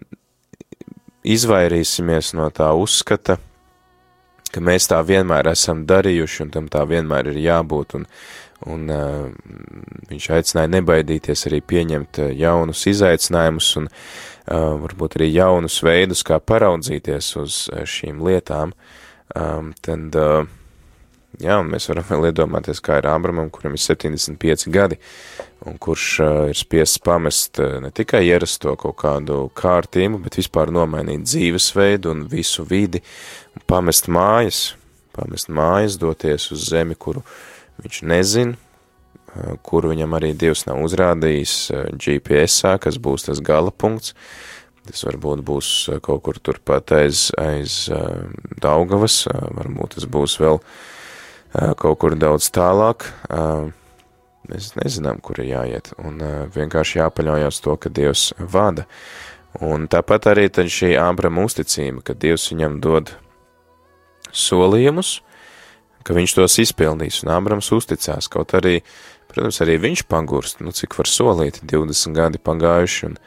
izvairīsimies 1.24 2.34
no 2.36 2.50
tā 2.52 2.70
uzskata, 2.76 3.38
ka 4.54 4.62
mēs 4.62 4.90
tā 4.92 5.00
vienmēr 5.06 5.50
esam 5.54 5.86
darījuši 5.90 6.46
un 6.46 6.52
tam 6.54 6.70
tā 6.72 6.84
vienmēr 6.90 7.32
ir 7.32 7.40
jābūt, 7.46 7.96
un, 7.98 8.08
un 8.70 8.92
uh, 8.92 9.30
viņš 10.12 10.30
aicināja 10.38 10.74
nebaidīties 10.76 11.48
arī 11.50 11.62
pieņemt 11.74 12.20
uh, 12.22 12.34
jaunus 12.36 12.84
izaicinājumus 12.92 13.72
un 13.80 13.88
uh, 13.88 14.76
varbūt 14.84 15.18
arī 15.20 15.32
jaunus 15.32 15.80
veidus, 15.86 16.26
kā 16.28 16.42
paraudzīties 16.44 17.32
uz 17.40 17.64
uh, 17.72 17.88
šīm 17.88 18.22
lietām, 18.28 18.76
um, 19.40 19.72
tad, 19.84 20.16
uh, 20.18 20.46
jā, 21.42 21.58
mēs 21.66 21.88
varam 21.90 22.06
vēl 22.10 22.30
iedomāties, 22.30 22.82
kā 22.84 23.00
ir 23.02 23.08
Ābramam, 23.12 23.50
kuram 23.54 23.78
ir 23.78 23.82
75 23.82 24.68
gadi, 24.74 25.00
un 25.68 25.80
kurš 25.82 26.08
uh, 26.24 26.32
ir 26.52 26.60
spiests 26.60 27.02
pamest 27.04 27.62
uh, 27.64 27.80
ne 27.84 27.94
tikai 27.96 28.24
ierasto 28.28 28.76
kaut 28.80 28.98
kādu 29.04 29.46
kārtību, 29.58 30.22
bet 30.26 30.38
vispār 30.40 30.74
nomainīt 30.74 31.26
dzīvesveidu 31.28 32.14
un 32.14 32.28
visu 32.32 32.66
vidi, 32.68 33.04
un 33.56 33.66
pamest 33.70 34.10
mājas, 34.12 34.62
pamest 35.16 35.50
mājas, 35.54 35.98
doties 36.02 36.50
uz 36.54 36.70
zemi, 36.72 36.98
kuru 37.00 37.24
viņš 37.84 38.02
nezin, 38.10 38.56
uh, 38.56 39.54
kuru 39.66 39.94
viņam 39.94 40.18
arī 40.20 40.34
Dievs 40.38 40.68
nav 40.70 40.82
uzrādījis 40.86 41.60
uh, 41.74 41.86
GPS-ā, 41.98 42.78
kas 42.84 43.02
būs 43.02 43.30
tas 43.30 43.42
gala 43.44 43.74
punkts, 43.74 44.14
Tas 44.90 45.06
varbūt 45.08 45.44
būs 45.48 45.70
uh, 45.92 46.00
kaut 46.04 46.24
kur 46.26 46.40
turpat 46.44 46.92
aiz, 46.98 47.30
aiz 47.40 47.86
uh, 47.94 48.26
Daugavas, 48.64 49.24
uh, 49.32 49.46
varbūt 49.56 49.98
tas 49.98 50.10
būs 50.10 50.40
vēl 50.44 50.60
kaut 51.78 52.00
kur 52.02 52.16
daudz 52.18 52.48
tālāk. 52.50 53.04
Mēs 54.50 54.72
nezinām, 54.74 55.20
kur 55.22 55.38
ir 55.38 55.52
jāiet, 55.52 55.92
un 56.02 56.18
vienkārši 56.50 56.98
jāpaļaujas 56.98 57.60
to, 57.62 57.76
ka 57.78 57.92
Dievs 57.94 58.32
vada. 58.40 58.88
Un 59.62 59.86
tāpat 59.86 60.32
arī 60.32 60.48
šī 60.50 60.96
Ābrama 60.98 61.46
uzticība, 61.46 62.02
ka 62.02 62.18
Dievs 62.18 62.48
viņam 62.50 62.80
dod 62.82 63.14
solījumus, 64.34 65.20
ka 66.04 66.18
viņš 66.18 66.36
tos 66.40 66.58
izpildīs, 66.64 67.22
un 67.24 67.32
Ābrams 67.38 67.70
uzticās, 67.76 68.28
kaut 68.32 68.56
arī, 68.58 68.80
protams, 69.32 69.62
arī 69.64 69.78
viņš 69.82 70.06
pagurst, 70.10 70.64
nu 70.66 70.74
cik 70.76 70.98
var 70.98 71.10
solīt, 71.10 71.62
20 71.70 72.18
gadi 72.18 72.42
pagājuši, 72.42 73.12
un 73.12 73.20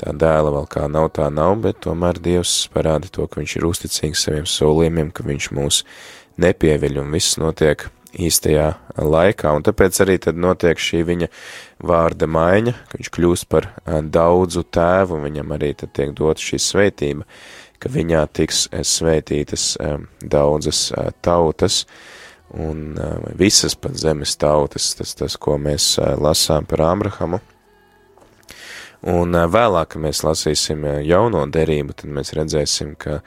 tā 0.00 0.14
dēla 0.14 0.54
vēl 0.54 0.66
kā 0.70 0.86
nav, 0.90 1.10
tā 1.16 1.28
nav, 1.34 1.58
bet 1.64 1.82
tomēr 1.84 2.20
Dievs 2.22 2.54
parāda 2.74 3.10
to, 3.12 3.26
ka 3.26 3.42
viņš 3.42 3.58
ir 3.58 3.68
uzticīgs 3.68 4.24
saviem 4.26 4.48
solījumiem, 4.48 5.12
ka 5.14 5.26
viņš 5.26 5.52
mūs 5.58 5.84
nepieviļ, 6.38 7.00
un 7.02 7.14
viss 7.14 7.38
notiek 7.40 7.88
īstajā 8.18 8.68
laikā, 8.96 9.52
un 9.52 9.64
tāpēc 9.66 10.00
arī 10.04 10.16
tad 10.22 10.38
notiek 10.40 10.80
šī 10.80 11.02
viņa 11.08 11.28
vārda 11.84 12.28
maiņa, 12.30 12.74
ka 12.88 13.00
viņš 13.00 13.10
kļūst 13.14 13.48
par 13.52 13.68
daudzu 13.86 14.64
tēvu, 14.64 15.20
viņam 15.26 15.52
arī 15.58 15.74
tad 15.78 15.92
tiek 15.98 16.14
dota 16.16 16.42
šī 16.42 16.60
sveitība, 16.62 17.26
ka 17.78 17.92
viņā 17.92 18.24
tiks 18.34 18.66
sveitītas 18.72 19.74
daudzas 20.24 20.88
tautas, 21.22 21.84
un 22.56 22.96
visas 23.36 23.76
pat 23.76 23.98
zemes 24.00 24.34
tautas, 24.40 24.94
tas, 24.96 25.14
tas 25.18 25.36
ko 25.36 25.58
mēs 25.60 25.96
lasām 26.18 26.66
par 26.68 26.86
Ābrahamu. 26.88 27.42
Un 29.06 29.30
vēlāk, 29.30 29.92
kad 29.94 30.02
mēs 30.02 30.24
lasīsim 30.26 30.82
jauno 31.06 31.44
derību, 31.46 31.94
tad 32.00 32.10
mēs 32.10 32.32
redzēsim, 32.34 32.96
ka 32.98 33.20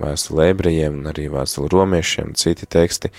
vēstule 0.00 0.48
ebrejiem 0.50 0.98
un 0.98 1.10
arī 1.12 1.28
vēstule 1.30 1.70
romiešiem, 1.70 2.32
citi 2.34 2.66
teksti 2.66 3.12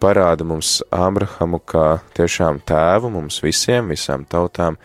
parāda 0.00 0.46
mums 0.46 0.78
Ābrahamu 0.94 1.60
kā 1.68 1.98
tiešām 2.16 2.62
tēvu 2.64 3.10
mums 3.12 3.42
visiem, 3.44 3.90
visām 3.92 4.24
tautām, 4.24 4.78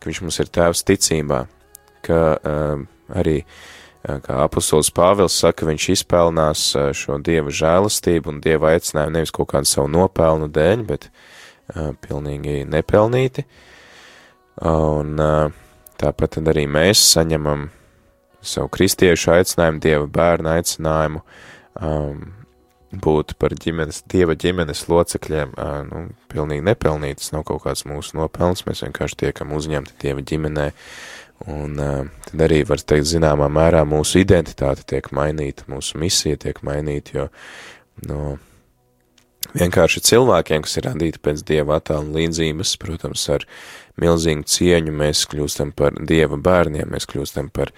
ka 0.00 0.08
viņš 0.08 0.22
mums 0.24 0.40
ir 0.40 0.52
tēvs 0.56 0.84
ticībā, 0.88 1.42
ka 2.06 2.20
arī 3.12 3.42
kā 4.06 4.40
apustulis 4.44 4.92
Pāvils 4.94 5.36
saka, 5.36 5.66
viņš 5.68 5.88
izpelnās 5.96 6.68
šo 6.96 7.18
dieva 7.20 7.52
žēlastību 7.52 8.30
un 8.30 8.42
dieva 8.44 8.72
aicinājumu 8.76 9.18
nevis 9.18 9.34
kaut 9.34 9.50
kādu 9.52 9.68
savu 9.68 9.90
nopelnu 9.90 10.48
dēļ, 10.54 10.84
bet 10.86 11.08
uh, 11.10 11.90
pilnīgi 12.06 12.60
nepelnīti. 12.70 13.44
Un 14.64 15.18
tāpat 16.00 16.38
arī 16.40 16.64
mēs 16.70 17.02
saņemam 17.12 17.68
savu 18.46 18.70
kristiešu 18.72 19.34
aicinājumu, 19.34 19.82
dieva 19.82 20.06
bērnu 20.10 20.52
aicinājumu 20.54 21.22
um, 21.82 22.22
būt 23.02 23.34
par 23.40 23.54
ģimenes, 23.58 24.02
dieva 24.10 24.36
ģimenes 24.38 24.86
locekļiem, 24.90 25.54
uh, 25.56 25.78
nu, 25.88 26.02
pilnīgi 26.32 26.64
nepelnītas, 26.68 27.32
nav 27.34 27.46
kaut 27.48 27.64
kāds 27.66 27.84
mūsu 27.88 28.18
nopelns, 28.20 28.64
mēs 28.68 28.84
vienkārši 28.86 29.20
tiekam 29.26 29.54
uzņemti 29.56 29.96
dieva 30.04 30.24
ģimenē, 30.30 30.66
un 31.52 31.80
uh, 31.82 32.02
tad 32.30 32.46
arī, 32.48 32.62
var 32.68 32.80
teikt, 32.80 33.10
zināmā 33.10 33.50
mērā 33.52 33.82
mūsu 33.88 34.22
identitāte 34.22 34.86
tiek 34.94 35.10
mainīta, 35.16 35.66
mūsu 35.72 36.00
misija 36.00 36.40
tiek 36.46 36.62
mainīta, 36.66 37.18
jo 37.18 37.28
no 38.08 38.36
vienkārši 39.54 40.02
cilvēkiem, 40.08 40.64
kas 40.66 40.76
ir 40.78 40.88
radīti 40.88 41.22
pēc 41.22 41.42
dieva 41.46 41.78
attēla 41.80 42.16
līdzības, 42.16 42.76
protams, 42.82 43.26
ar 43.34 43.46
milzīgu 44.00 44.46
cieņu 44.50 44.94
mēs 44.96 45.24
kļūstam 45.30 45.72
par 45.76 45.96
dieva 46.08 46.38
bērniem, 46.40 46.90
mēs 46.92 47.08
kļūstam 47.10 47.50
par 47.54 47.72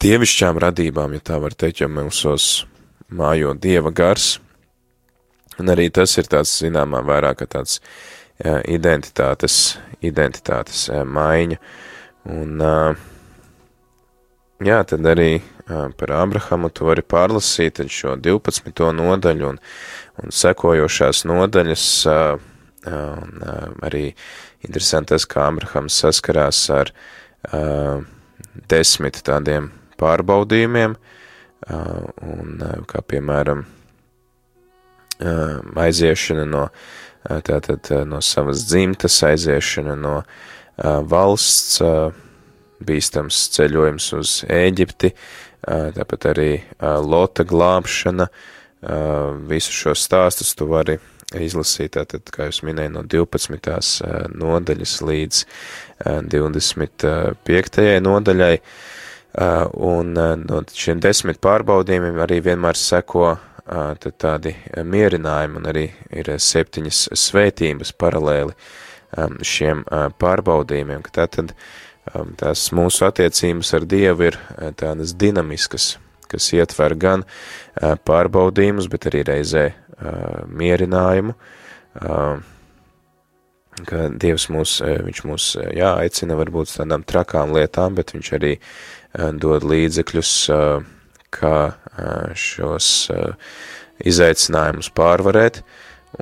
dievišķām 0.00 0.60
radībām, 0.64 1.14
ja 1.16 1.24
tā 1.32 1.40
var 1.42 1.54
teikt, 1.54 1.82
jo 1.82 1.90
mūsos 1.92 2.64
mājo 3.10 3.54
dieva 3.58 3.92
gars, 3.92 4.38
un 5.60 5.70
arī 5.72 5.90
tas 5.92 6.16
ir 6.18 6.30
tāds, 6.30 6.56
zināmā 6.62 7.02
vērā, 7.06 7.34
ka 7.36 7.48
tāds 7.50 7.80
identitātes, 8.40 9.76
identitātes 10.00 10.88
maiņa, 10.88 11.58
un 12.32 12.62
jā, 14.64 14.80
tad 14.84 15.06
arī 15.08 15.40
par 15.98 16.12
Abrahamu 16.18 16.70
tu 16.74 16.86
vari 16.88 17.02
pārlasīt 17.06 17.80
šo 17.92 18.16
12. 18.20 18.72
nodaļu 18.96 19.48
un, 19.52 19.58
un 20.22 20.34
sekojošās 20.34 21.24
nodaļas, 21.30 21.84
un 22.90 23.44
arī 23.86 24.06
interesanti 24.66 25.14
tas, 25.14 25.26
kā 25.30 25.46
Abrahams 25.48 26.00
saskarās 26.02 26.62
ar 26.74 26.92
desmit 28.70 29.20
tādiem 29.26 29.70
pārbaudījumiem, 30.00 30.96
un 31.70 32.64
kā 32.88 33.04
piemēram 33.06 33.66
aiziešana 35.76 36.46
no, 36.48 36.64
tātad 37.46 37.92
no 38.08 38.22
savas 38.24 38.64
dzimtas, 38.68 39.20
aiziešana 39.28 39.96
no 40.00 40.16
valsts, 40.80 41.82
bīstams 42.86 43.38
ceļojums 43.56 44.08
uz 44.18 44.34
Ēģipti, 44.50 45.12
tāpat 45.96 46.26
arī 46.32 46.50
lota 47.04 47.44
glābšana, 47.44 48.28
visu 49.50 49.74
šo 49.76 49.94
stāstus 49.98 50.54
tu 50.56 50.68
vari 50.70 50.98
izlasīt, 51.38 51.94
tātad, 51.94 52.26
kā 52.32 52.48
jūs 52.48 52.62
minēju, 52.66 52.94
no 52.96 53.04
12. 53.06 54.06
nodaļas 54.34 54.94
līdz 55.06 55.44
25. 56.32 57.84
nodaļai, 58.02 58.56
un 59.90 60.16
no 60.16 60.62
šiem 60.74 61.02
desmit 61.04 61.38
pārbaudījumiem 61.44 62.18
arī 62.24 62.40
vienmēr 62.48 62.78
seko 62.78 63.36
tad 63.70 64.14
tādi 64.18 64.56
mierinājumi, 64.74 65.60
un 65.60 65.68
arī 65.70 65.84
ir 66.10 66.32
septiņas 66.42 67.04
svētības 67.14 67.92
paralēli 68.00 68.56
šiem 69.46 69.84
pārbaudījumiem, 70.18 71.04
ka 71.06 71.20
tātad 71.22 71.54
tās 72.40 72.68
mūsu 72.76 73.06
attiecības 73.08 73.74
ar 73.78 73.86
Dievu 73.88 74.28
ir 74.30 74.38
tādas 74.80 75.14
dinamiskas, 75.18 75.94
kas 76.30 76.52
ietver 76.54 76.94
gan 76.98 77.24
pārbaudījumus, 77.80 78.88
bet 78.90 79.08
arī 79.10 79.24
reizē 79.28 79.66
mierinājumu, 80.50 81.34
ka 83.90 84.06
Dievs 84.20 84.48
mūs, 84.52 84.78
viņš 84.80 85.22
mūs, 85.28 85.50
jā, 85.76 85.92
aicina 86.02 86.36
varbūt 86.38 86.74
tādām 86.78 87.04
trakām 87.06 87.54
lietām, 87.56 87.96
bet 87.98 88.14
viņš 88.14 88.32
arī 88.38 88.56
dod 89.42 89.66
līdzekļus, 89.66 90.34
kā 91.30 91.56
šos 92.34 92.90
izaicinājumus 94.00 94.90
pārvarēt, 94.96 95.62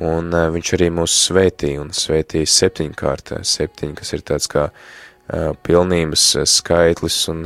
un 0.04 0.32
viņš 0.54 0.72
arī 0.76 0.88
mūs 0.92 1.14
svētī, 1.28 1.74
un 1.80 1.92
svētī 1.96 2.44
septiņkārt, 2.48 3.38
septiņ, 3.46 3.94
kas 3.98 4.12
ir 4.16 4.24
tāds 4.28 4.50
kā 4.50 4.68
pilnības 5.66 6.24
skaitlis, 6.48 7.18
un 7.32 7.44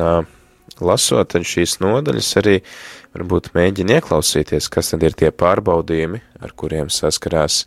lasot 0.82 1.34
šīs 1.34 1.78
nodaļas 1.82 2.30
arī 2.42 2.58
varbūt 3.12 3.50
mēģina 3.56 3.98
ieklausīties, 3.98 4.70
kas 4.72 4.92
tad 4.92 5.02
ir 5.06 5.16
tie 5.18 5.32
pārbaudījumi, 5.34 6.22
ar 6.40 6.54
kuriem 6.56 6.92
saskarās 6.92 7.64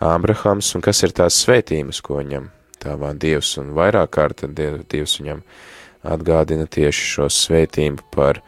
Ābrahams, 0.00 0.72
un 0.74 0.84
kas 0.84 1.02
ir 1.04 1.12
tās 1.12 1.36
svētības, 1.44 2.00
ko 2.00 2.22
viņam 2.22 2.48
tāvā 2.80 3.12
Dievs, 3.20 3.52
un 3.60 3.74
vairāk 3.76 4.14
kārt 4.16 4.46
Dievs 4.56 5.18
viņam 5.20 5.42
atgādina 6.08 6.64
tieši 6.64 7.08
šo 7.14 7.28
svētību 7.28 8.06
par 8.14 8.40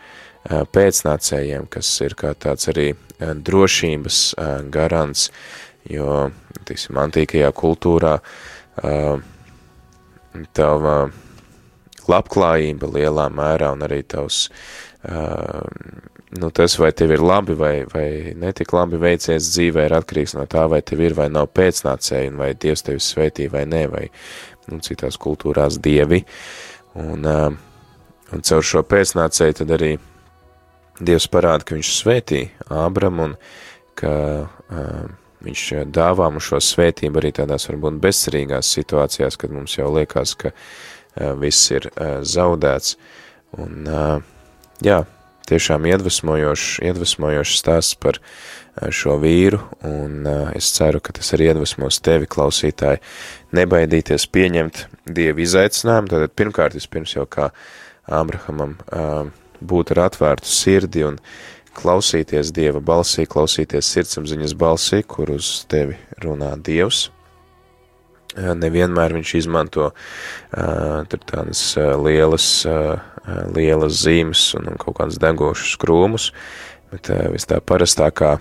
pēcnācējiem, 0.48 1.68
kas 1.70 1.90
ir 2.02 2.16
kā 2.18 2.32
tāds 2.34 2.70
arī 2.72 2.88
drošības 3.20 4.22
garants, 4.72 5.28
jo, 5.92 6.30
tiksim, 6.66 6.98
antīkajā 7.04 7.52
kultūrā 7.54 8.16
tava 10.56 11.10
labklājība 12.10 12.90
lielā 12.90 13.28
mērā 13.32 13.72
un 13.76 13.84
arī 13.86 14.00
tavs, 14.08 14.46
nu, 16.38 16.50
tas, 16.54 16.76
vai 16.80 16.90
tev 16.96 17.14
ir 17.14 17.22
labi 17.22 17.56
vai, 17.58 17.74
vai 17.92 18.06
netik 18.38 18.72
labi 18.74 19.00
veicies 19.02 19.50
dzīvē, 19.52 19.86
ir 19.86 19.96
atkarīgs 19.98 20.36
no 20.38 20.46
tā, 20.50 20.66
vai 20.70 20.82
tev 20.82 21.02
ir 21.04 21.16
vai 21.18 21.28
nav 21.32 21.50
pēcnācēji, 21.54 22.32
un 22.32 22.40
vai 22.42 22.52
Dievs 22.58 22.86
tevi 22.86 23.02
svētī 23.02 23.48
vai 23.52 23.64
nē, 23.70 23.84
vai, 23.92 24.06
nu, 24.70 24.80
citās 24.84 25.18
kultūrās 25.20 25.78
dievi, 25.82 26.22
un, 26.98 27.28
un 27.28 28.46
caur 28.48 28.66
šo 28.66 28.84
pēcnācēju 28.88 29.60
tad 29.62 29.76
arī 29.78 29.92
Dievs 31.02 31.26
parāda, 31.32 31.66
ka 31.66 31.74
viņš 31.74 31.92
svētī 31.96 32.44
Ābram, 32.70 33.22
un 33.24 33.36
ka 33.98 34.12
viņš 35.44 35.64
dāvā 35.94 36.28
mums 36.32 36.48
šo 36.50 36.60
svētību 36.62 37.20
arī 37.20 37.32
tādās 37.36 37.68
varbūt 37.70 38.00
bezcerīgās 38.02 38.70
situācijās, 38.76 39.38
kad 39.40 39.54
mums 39.54 39.76
jau 39.78 39.90
liekas, 39.94 40.36
ka 40.38 40.52
viss 41.40 41.72
ir 41.74 41.88
zaudēts, 42.24 42.96
un 43.60 43.90
jā, 44.84 45.02
tiešām 45.50 45.86
iedvesmojošs, 45.90 46.78
iedvesmojošs 46.88 47.58
stāsts 47.60 47.98
par 48.00 48.20
šo 48.94 49.18
vīru, 49.20 49.60
un 49.84 50.24
es 50.56 50.70
ceru, 50.72 51.02
ka 51.04 51.12
tas 51.18 51.34
arī 51.36 51.50
iedvesmos 51.50 52.00
tevi, 52.04 52.30
klausītāji, 52.30 53.02
nebaidīties 53.52 54.28
pieņemt 54.32 54.86
Dievu 55.12 55.44
izaicinājumu, 55.44 56.08
tātad 56.12 56.34
pirmkārt, 56.38 56.78
vispirms 56.78 57.16
jau 57.16 57.26
kā 57.28 57.50
Ābrahamam 58.12 58.76
uh, 58.88 59.28
būt 59.62 59.92
ar 59.94 60.06
atvērtu 60.08 60.50
sirdi 60.50 61.04
un 61.06 61.18
klausīties 61.76 62.52
Dieva 62.54 62.82
balsī, 62.84 63.26
klausīties 63.28 63.88
sirdsapziņas 63.94 64.54
balsī, 64.58 65.02
kur 65.08 65.32
uz 65.34 65.62
tevi 65.70 65.96
runā 66.22 66.54
Dievs. 66.64 67.08
Uh, 68.32 68.54
nevienmēr 68.56 69.12
viņš 69.12 69.34
izmanto 69.42 69.90
uh, 69.90 71.16
tādas 71.28 71.64
uh, 71.76 71.92
lielas, 72.00 72.46
uh, 72.64 72.96
lielas 73.52 73.98
zīmes 74.06 74.46
un, 74.56 74.70
un 74.72 74.80
kaut 74.80 74.96
kādus 75.02 75.20
degošus 75.20 75.76
krūmus, 75.82 76.30
bet 76.94 77.12
uh, 77.12 77.26
vis 77.34 77.44
tā 77.50 77.60
parastākā, 77.60 78.38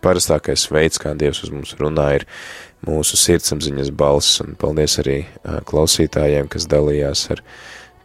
parastākais 0.00 0.64
veids, 0.72 1.02
kā 1.02 1.12
Dievs 1.20 1.42
uz 1.44 1.52
mums 1.52 1.76
runā, 1.76 2.08
ir 2.16 2.24
mūsu 2.88 3.20
sirdsapziņas 3.20 3.92
balss, 3.92 4.40
un 4.40 4.56
paldies 4.60 4.96
arī 5.02 5.18
uh, 5.26 5.60
klausītājiem, 5.68 6.48
kas 6.48 6.68
dalījās 6.72 7.26
ar 7.36 7.44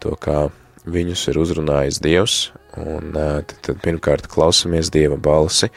to, 0.03 0.17
kā 0.19 0.49
viņus 0.85 1.27
ir 1.31 1.39
uzrunājis 1.41 2.01
Dievs, 2.03 2.39
un 2.79 3.13
tad, 3.15 3.55
tad 3.65 3.79
pirmkārt 3.83 4.29
klausamies 4.31 4.91
Dieva 4.93 5.17
balsi, 5.17 5.71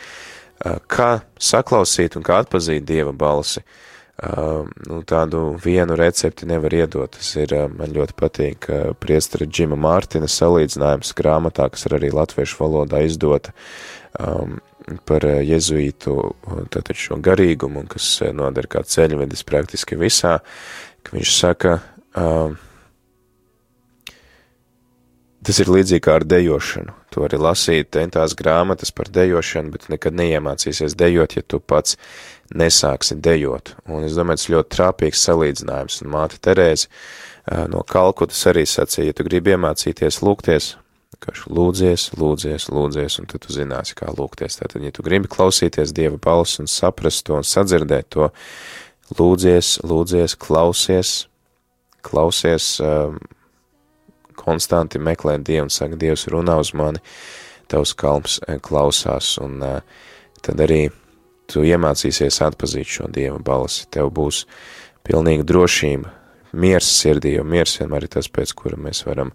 kā 0.91 1.11
saklausīt 1.39 2.19
un 2.19 2.27
kā 2.27 2.43
atpazīt 2.43 2.87
Dieva 2.89 3.13
balsi, 3.15 3.63
uh, 3.63 4.67
nu, 4.89 5.01
tādu 5.07 5.53
vienu 5.63 5.97
recepti 5.99 6.49
nevar 6.51 6.75
iedot, 6.75 7.13
tas 7.15 7.29
ir, 7.39 7.55
man 7.71 7.95
ļoti 7.95 8.17
patīk, 8.19 8.67
uh, 8.71 8.95
priestara 8.99 9.47
Džima 9.47 9.79
Mārtina 9.79 10.27
salīdzinājums 10.31 11.15
grāmatā, 11.19 11.69
kas 11.71 11.87
ir 11.87 11.99
arī 12.01 12.11
latviešu 12.15 12.59
valodā 12.59 13.05
izdota, 13.07 13.55
um, 14.19 14.59
par 15.07 15.23
jezuītu 15.45 16.15
tātad 16.73 16.97
šo 16.97 17.19
garīgumu, 17.21 17.85
kas 17.93 18.23
noder 18.33 18.67
kā 18.73 18.81
ceļvedis 18.83 19.45
praktiski 19.45 19.99
visā, 20.01 20.39
ka 21.05 21.15
viņš 21.15 21.35
saka, 21.37 21.79
uh, 22.17 22.57
tas 25.49 25.63
ir 25.63 25.71
līdzīgi 25.73 26.05
kā 26.05 26.19
ar 26.19 26.27
dejošanu. 26.29 26.93
Tu 27.09 27.23
vari 27.23 27.39
lasīt 27.41 27.97
tās 28.13 28.35
grāmatas 28.37 28.93
par 28.93 29.09
dejošanu, 29.13 29.73
bet 29.73 29.87
nekad 29.89 30.17
neiemācīsies 30.19 30.97
dejot, 30.99 31.39
ja 31.39 31.45
tu 31.47 31.61
pats 31.61 31.97
nesāksi 32.53 33.17
dejot. 33.25 33.73
Un 33.89 34.05
es 34.05 34.19
domāju, 34.19 34.43
tas 34.43 34.53
ļoti 34.53 34.75
trāpīgs 34.77 35.25
salīdzinājums, 35.25 36.03
un 36.05 36.13
māte 36.13 36.41
Terēze 36.45 36.91
no 37.73 37.81
Kalkutas 37.89 38.43
arī 38.51 38.67
sacīja, 38.69 39.13
ja 39.13 39.17
tu 39.17 39.25
gribi 39.25 39.55
iemācīties 39.55 40.21
lūgties, 40.21 40.75
vienkārši 41.17 41.55
lūdzies, 41.57 42.05
lūdzies, 42.21 42.69
lūdzies, 42.69 43.19
un 43.23 43.31
tad 43.33 43.47
tu 43.47 43.57
zināsi, 43.57 43.97
kā 43.97 44.13
lūgties. 44.13 44.61
Tātad, 44.61 44.85
ja 44.85 44.93
tu 44.93 45.07
gribi 45.07 45.31
klausīties 45.33 45.97
Dieva 45.97 46.21
balsu 46.21 46.63
un 46.63 46.69
saprast 46.69 47.25
to 47.27 47.41
un 47.41 47.49
sadzirdēt 47.49 48.13
to, 48.13 48.29
lūdzies, 49.17 49.79
lūdzies, 49.89 50.37
klausies, 50.37 51.17
klausies, 52.05 52.77
um, 52.85 53.17
konstanti 54.39 55.01
meklē 55.03 55.39
Dievu 55.45 55.67
un 55.67 55.73
saka, 55.73 55.99
Dievs 55.99 56.29
runā 56.33 56.59
uz 56.63 56.73
mani, 56.77 57.03
tavs 57.69 57.95
kalps 57.99 58.39
eh, 58.47 58.61
klausās, 58.63 59.35
un 59.43 59.61
uh, 59.65 60.05
tad 60.45 60.63
arī 60.65 60.87
tu 61.49 61.65
iemācīsies 61.65 62.43
atpazīt 62.45 62.89
šo 62.99 63.09
Dieva 63.13 63.39
balsi. 63.43 63.87
Tev 63.93 64.13
būs 64.15 64.45
pilnīga 65.07 65.47
drošība, 65.49 66.13
miers 66.59 66.89
sirdī, 67.01 67.35
jo 67.37 67.45
miers 67.45 67.77
vienmēr 67.81 68.07
ir 68.07 68.15
tas, 68.17 68.29
pēc 68.29 68.55
kura 68.57 68.81
mēs 68.81 69.05
varam 69.07 69.33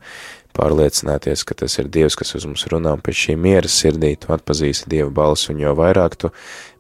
pārliecināties, 0.58 1.44
ka 1.48 1.58
tas 1.64 1.78
ir 1.82 1.90
Dievs, 1.94 2.18
kas 2.20 2.36
uz 2.38 2.46
mums 2.48 2.66
runā, 2.72 2.94
un 2.96 3.02
pēc 3.04 3.20
šī 3.26 3.36
miera 3.40 3.70
sirdī 3.70 4.14
tu 4.20 4.34
atpazīsi 4.36 4.90
Dieva 4.92 5.10
balsi, 5.14 5.52
un 5.54 5.62
jo 5.64 5.74
vairāk 5.78 6.18
tu 6.22 6.32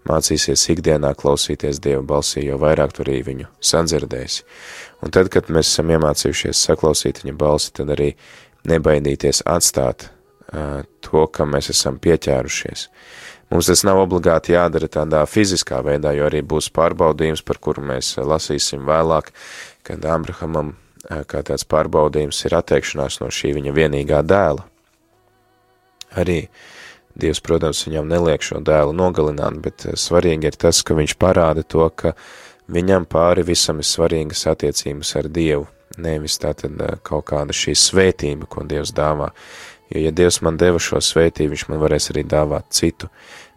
mācīsies 0.09 0.65
ikdienā 0.75 1.13
klausīties 1.19 1.81
Dieva 1.83 2.03
balsī, 2.13 2.45
jo 2.47 2.59
vairāk 2.61 2.95
tu 2.95 3.05
arī 3.05 3.19
viņu 3.25 3.49
sadzirdēsi. 3.63 4.43
Un 5.03 5.13
tad, 5.15 5.31
kad 5.33 5.49
mēs 5.53 5.71
esam 5.71 5.93
iemācījušies 5.95 6.65
saklausīt 6.69 7.23
viņa 7.23 7.37
balsi, 7.39 7.73
tad 7.79 7.93
arī 7.95 8.13
nebaidīties 8.69 9.43
atstāt 9.49 10.07
uh, 10.07 10.83
to, 11.03 11.27
kam 11.33 11.55
mēs 11.55 11.71
esam 11.73 11.99
pieķērušies. 12.03 12.87
Mums 13.53 13.67
tas 13.69 13.83
nav 13.85 13.99
obligāti 14.01 14.55
jādara 14.55 14.87
tādā 14.89 15.19
fiziskā 15.29 15.83
veidā, 15.85 16.13
jo 16.17 16.25
arī 16.25 16.41
būs 16.41 16.71
pārbaudījums, 16.73 17.43
par 17.45 17.59
kuru 17.61 17.83
mēs 17.85 18.15
lasīsim 18.17 18.85
vēlāk, 18.87 19.29
kad 19.85 20.05
Abrahamam 20.09 20.73
kā 21.03 21.41
tāds 21.43 21.65
pārbaudījums 21.67 22.39
ir 22.47 22.55
atteikšanās 22.59 23.19
no 23.21 23.29
šī 23.33 23.53
viņa 23.57 23.75
vienīgā 23.75 24.21
dēla. 24.27 24.63
Arī 26.19 26.45
Dievs, 27.13 27.43
protams, 27.45 27.83
viņam 27.85 28.07
neliek 28.09 28.41
šo 28.41 28.57
dēlu 28.65 28.93
nogalināt, 28.97 29.59
bet 29.61 29.85
svarīgi 30.01 30.49
ir 30.49 30.55
tas, 30.57 30.79
ka 30.81 30.95
viņš 30.97 31.13
parāda 31.21 31.61
to, 31.61 31.85
ka 31.93 32.15
viņam 32.73 33.05
pāri 33.05 33.43
visam 33.45 33.81
ir 33.83 33.85
svarīgas 33.85 34.47
attiecības 34.49 35.13
ar 35.19 35.29
Dievu, 35.29 35.67
nevis 36.01 36.39
tātad 36.41 36.79
kaut 37.05 37.27
kāda 37.29 37.53
šī 37.53 37.75
svētība, 37.77 38.49
ko 38.49 38.65
Dievs 38.65 38.95
dāvā. 38.97 39.29
Jo, 39.91 40.01
ja 40.07 40.13
Dievs 40.15 40.41
man 40.41 40.57
deva 40.57 40.81
šo 40.81 41.01
svētību, 41.05 41.53
viņš 41.53 41.67
man 41.69 41.83
varēs 41.83 42.09
arī 42.13 42.25
dāvāt 42.25 42.71
citu, 42.73 43.11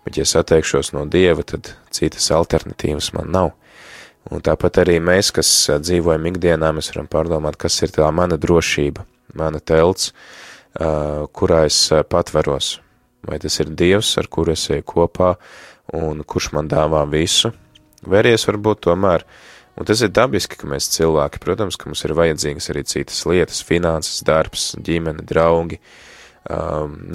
bet 0.04 0.20
ja 0.20 0.26
es 0.28 0.36
atteikšos 0.36 0.92
no 0.92 1.06
Dieva, 1.08 1.46
tad 1.46 1.72
citas 1.96 2.28
alternatīvas 2.36 3.14
man 3.16 3.32
nav. 3.32 3.54
Un 4.34 4.42
tāpat 4.42 4.80
arī 4.82 4.96
mēs, 4.98 5.30
kas 5.34 5.50
dzīvojam 5.82 6.24
ikdienā, 6.32 6.72
mēs 6.74 6.90
varam 6.90 7.06
pārdomāt, 7.10 7.58
kas 7.60 7.78
ir 7.86 7.92
tā 7.94 8.08
mana 8.10 8.38
drošība, 8.40 9.04
mana 9.38 9.60
telts, 9.62 10.10
kurā 10.76 11.60
es 11.68 11.78
patveros. 12.10 12.80
Vai 13.26 13.38
tas 13.42 13.58
ir 13.62 13.70
Dievs, 13.74 14.12
ar 14.18 14.26
kuru 14.30 14.52
es 14.54 14.66
eju 14.70 14.84
kopā 14.86 15.34
un 15.98 16.22
kurš 16.26 16.50
man 16.54 16.68
dāvā 16.70 17.04
visu, 17.10 17.52
vai 18.06 18.20
arī 18.22 18.34
es 18.36 18.46
varbūt 18.46 18.84
tomēr, 18.86 19.24
un 19.78 19.86
tas 19.86 20.02
ir 20.02 20.10
dabiski, 20.14 20.58
ka 20.58 20.68
mēs 20.70 20.90
cilvēki, 20.94 21.42
protams, 21.42 21.78
ka 21.78 21.90
mums 21.90 22.02
ir 22.06 22.14
vajadzīgas 22.18 22.70
arī 22.74 22.84
citas 22.86 23.22
lietas, 23.30 23.62
finanses, 23.66 24.22
darbs, 24.26 24.72
ģimene, 24.78 25.22
draugi, 25.26 25.78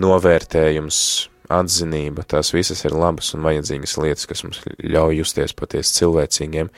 novērtējums, 0.04 1.02
atzinība, 1.60 2.26
tās 2.28 2.54
visas 2.56 2.84
ir 2.88 2.96
labas 2.98 3.34
un 3.36 3.46
vajadzīgas 3.46 3.98
lietas, 4.02 4.28
kas 4.30 4.44
mums 4.46 4.62
ļauj 4.80 5.20
justies 5.22 5.56
patiesi 5.58 5.98
cilvēcīgiem, 6.00 6.72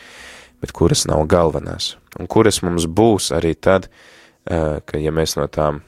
bet 0.64 0.76
kuras 0.76 1.06
nav 1.10 1.26
galvenās, 1.32 1.96
un 2.20 2.30
kuras 2.32 2.62
mums 2.66 2.88
būs 2.88 3.32
arī 3.36 3.54
tad, 3.56 3.90
ka 4.44 5.00
ja 5.00 5.14
mēs 5.16 5.38
no 5.40 5.48
tām 5.52 5.82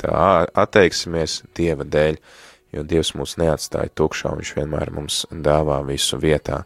tā 0.00 0.46
atteiksimies 0.54 1.42
Dieva 1.56 1.86
dēļ, 1.86 2.18
jo 2.76 2.84
Dievs 2.86 3.14
mūs 3.16 3.36
neatstāja 3.40 3.92
tukšā, 3.96 4.34
viņš 4.36 4.54
vienmēr 4.58 4.92
mums 4.94 5.24
dāvā 5.30 5.80
visu 5.86 6.18
vietā. 6.20 6.64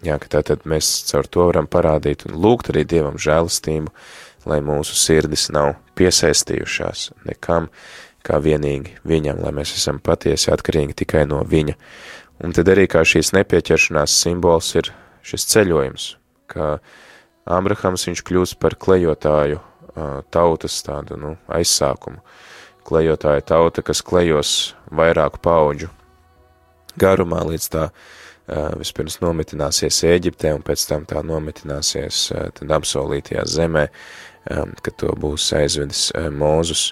Jā, 0.00 0.16
ka 0.16 0.30
tātad 0.38 0.64
mēs 0.68 0.88
caur 1.10 1.28
to 1.28 1.46
varam 1.50 1.68
parādīt 1.68 2.24
un 2.28 2.38
lūgt 2.40 2.72
arī 2.72 2.86
Dievam 2.88 3.18
žēlastību, 3.20 3.92
lai 4.48 4.60
mūsu 4.64 4.96
sirdis 4.96 5.50
nav 5.52 5.74
piesaistījušās 6.00 7.10
nekam, 7.28 7.68
kā 8.26 8.40
vienīgi 8.42 8.98
viņam, 9.08 9.40
lai 9.44 9.52
mēs 9.56 9.74
esam 9.76 10.00
patiesi 10.02 10.50
atkarīgi 10.52 10.98
tikai 11.02 11.24
no 11.28 11.42
viņa. 11.46 11.76
Un 12.44 12.54
tad 12.56 12.70
arī 12.72 12.86
kā 12.88 13.02
šīs 13.04 13.34
nepieķeršanās 13.36 14.14
simbols 14.22 14.72
ir 14.80 14.92
šis 15.26 15.44
ceļojums, 15.52 16.06
ka 16.48 16.78
Abrahams 17.50 18.06
viņš 18.08 18.22
kļūst 18.28 18.58
par 18.60 18.76
klejotāju 18.80 19.60
tautas 20.32 20.78
tādu, 20.86 21.18
nu, 21.20 21.34
aizsākumu. 21.52 22.22
Klejotāja 22.86 23.44
tauta, 23.44 23.84
kas 23.84 24.00
klejos 24.02 24.72
vairāku 24.88 25.40
pauģu 25.44 25.90
garumā 27.00 27.42
līdz 27.46 27.68
tā 27.70 27.90
vispirms 28.80 29.20
nometināsies 29.22 30.00
Ēģiptē 30.08 30.54
un 30.56 30.64
pēc 30.66 30.86
tam 30.88 31.04
tā 31.06 31.20
nometināsies 31.22 32.30
tad 32.56 32.72
apsolītajā 32.80 33.44
zemē, 33.46 33.86
kad 34.82 34.96
to 34.98 35.12
būs 35.20 35.50
aizvedis 35.54 36.08
Mūzus 36.34 36.88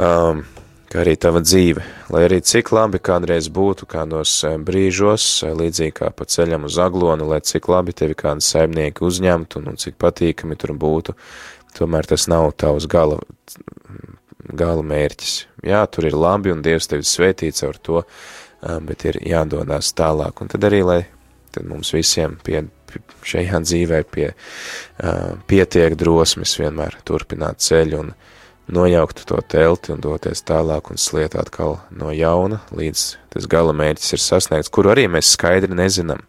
um, 0.00 0.44
kā 0.90 1.02
arī 1.02 1.16
tava 1.20 1.42
dzīve, 1.44 1.82
lai 2.14 2.22
arī 2.28 2.38
cik 2.46 2.70
labi 2.74 3.00
kādreiz 3.02 3.48
būtu 3.52 3.88
kādos 3.90 4.38
brīžos, 4.66 5.26
līdzīgi 5.58 5.96
kā 5.98 6.10
pa 6.14 6.26
ceļam 6.30 6.66
uz 6.68 6.78
aglonu, 6.82 7.26
lai 7.30 7.42
cik 7.44 7.68
labi 7.72 7.94
tevi 7.96 8.16
kādi 8.18 8.44
saimnieki 8.46 9.04
uzņemtu 9.06 9.60
un, 9.60 9.72
un 9.72 9.80
cik 9.80 9.98
patīkami 10.02 10.58
tur 10.60 10.76
būtu, 10.78 11.16
tomēr 11.76 12.08
tas 12.08 12.28
nav 12.32 12.52
tavs 12.60 12.86
gala, 12.90 13.18
gala 14.46 14.86
mērķis. 14.86 15.36
Jā, 15.66 15.82
tur 15.90 16.06
ir 16.08 16.16
labi 16.16 16.54
un 16.54 16.62
Dievs 16.64 16.88
tevi 16.92 17.06
svētīts 17.06 17.66
ar 17.66 17.76
to, 17.82 18.04
bet 18.86 19.04
ir 19.08 19.20
jādodās 19.26 19.92
tālāk, 19.96 20.40
un 20.40 20.52
tad 20.52 20.64
arī, 20.70 20.82
lai 20.86 21.02
tad 21.54 21.66
mums 21.68 21.92
visiem 21.94 22.38
pie, 22.44 22.62
šajā 23.26 23.60
dzīvē 23.64 24.00
pie, 24.12 24.30
pietiek 25.50 25.96
drosmes 25.98 26.56
vienmēr 26.60 26.98
turpināt 27.08 27.64
ceļu 27.64 28.00
un, 28.04 28.14
nojaukt 28.68 29.24
to 29.26 29.38
telti 29.48 29.92
un 29.94 30.00
doties 30.02 30.42
tālāk 30.46 30.90
un 30.90 30.98
sliet 31.00 31.36
atkal 31.38 31.78
no 31.90 32.10
jauna, 32.14 32.60
līdz 32.74 33.04
tas 33.34 33.46
gala 33.50 33.74
mērķis 33.76 34.16
ir 34.16 34.22
sasniegts, 34.22 34.72
kuru 34.72 34.94
arī 34.94 35.06
mēs 35.10 35.34
skaidri 35.36 35.76
nezinām. 35.76 36.24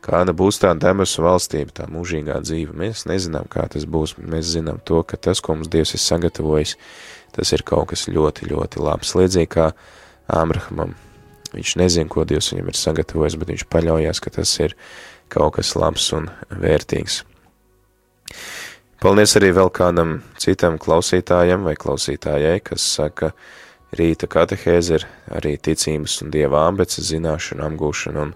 Kāda 0.00 0.32
būs 0.32 0.62
tā 0.62 0.70
debesu 0.80 1.20
valstība, 1.26 1.74
tā 1.76 1.86
mūžīgā 1.92 2.38
dzīve, 2.40 2.72
mēs 2.72 3.04
nezinām, 3.10 3.44
kā 3.52 3.66
tas 3.68 3.84
būs, 3.84 4.14
mēs 4.16 4.54
zinām 4.54 4.78
to, 4.88 5.02
ka 5.04 5.18
tas, 5.20 5.42
ko 5.44 5.58
mums 5.58 5.68
Dievs 5.68 5.92
ir 5.92 6.00
sagatavojis, 6.00 6.76
tas 7.36 7.52
ir 7.52 7.64
kaut 7.68 7.90
kas 7.92 8.06
ļoti, 8.08 8.48
ļoti 8.48 8.80
labs. 8.80 9.12
Līdzīgi 9.18 9.50
kā 9.52 9.66
Ābrahamam, 10.32 10.94
viņš 11.52 11.74
nezina, 11.82 12.08
ko 12.08 12.24
Dievs 12.24 12.48
viņam 12.54 12.72
ir 12.72 12.80
sagatavojis, 12.80 13.36
bet 13.36 13.52
viņš 13.52 13.66
paļaujās, 13.68 14.22
ka 14.24 14.32
tas 14.38 14.54
ir 14.62 14.76
kaut 15.28 15.58
kas 15.58 15.74
labs 15.76 16.08
un 16.16 16.30
vērtīgs. 16.48 17.20
Paldies 19.00 19.32
arī 19.38 19.48
vēl 19.56 19.70
kādam 19.72 20.18
citam 20.36 20.74
klausītājam 20.76 21.62
vai 21.64 21.72
klausītājai, 21.80 22.58
kas 22.60 22.84
saka, 22.98 23.30
rīta 23.96 24.28
katehēze 24.28 24.98
ir 24.98 25.06
arī 25.32 25.54
ticības 25.56 26.18
un 26.20 26.34
dieva 26.34 26.66
ambece, 26.68 27.00
zināšana, 27.08 27.70
apgūšana 27.70 28.26
un 28.26 28.34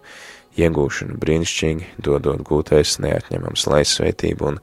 iegūšana 0.56 1.18
brīnišķīgi, 1.20 1.90
dodot 2.06 2.40
gūtais 2.48 2.96
neatņemams 3.04 3.66
laisveitību 3.74 4.48
un 4.54 4.56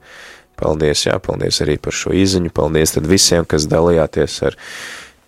paldies, 0.58 1.04
jā, 1.06 1.14
paldies 1.22 1.62
arī 1.62 1.78
par 1.78 1.94
šo 1.94 2.10
izziņu, 2.18 2.50
paldies 2.50 2.96
tad 2.96 3.06
visiem, 3.06 3.46
kas 3.46 3.68
dalījāties 3.70 4.40
ar 4.48 4.58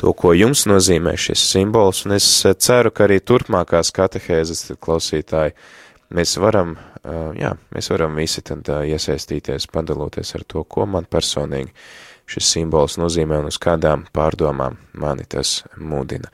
to, 0.03 0.11
ko 0.11 0.35
jums 0.35 0.66
nozīmē 0.66 1.14
šis 1.14 1.45
simbols, 1.53 2.03
un 2.09 2.16
es 2.18 2.27
ceru, 2.43 2.91
ka 2.91 3.07
arī 3.07 3.20
turpmākās 3.22 3.95
katehēzes 3.95 4.72
klausītāji 4.83 5.55
mēs 6.11 6.35
varam, 6.43 6.75
jā, 7.39 7.53
mēs 7.75 7.91
varam 7.93 8.17
visi 8.19 8.43
tad 8.47 8.69
iesaistīties, 8.69 9.69
padaloties 9.73 10.35
ar 10.39 10.45
to, 10.49 10.65
ko 10.65 10.87
man 10.89 11.09
personīgi 11.11 11.73
šis 12.31 12.55
simbols 12.55 12.97
nozīmē 13.01 13.43
un 13.43 13.51
uz 13.51 13.59
kādām 13.61 14.07
pārdomām 14.15 14.79
mani 15.01 15.27
tas 15.29 15.63
mūdina. 15.77 16.33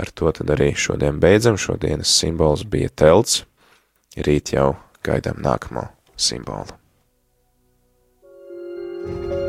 Ar 0.00 0.10
to 0.14 0.32
tad 0.34 0.50
arī 0.54 0.72
šodien 0.78 1.20
beidzam, 1.22 1.58
šodienas 1.60 2.10
simbols 2.22 2.66
bija 2.66 2.90
telts, 2.90 3.44
rīt 4.16 4.54
jau 4.56 4.74
gaidām 5.06 5.42
nākamo 5.42 5.86
simbolu. 6.16 6.80
and 9.02 9.39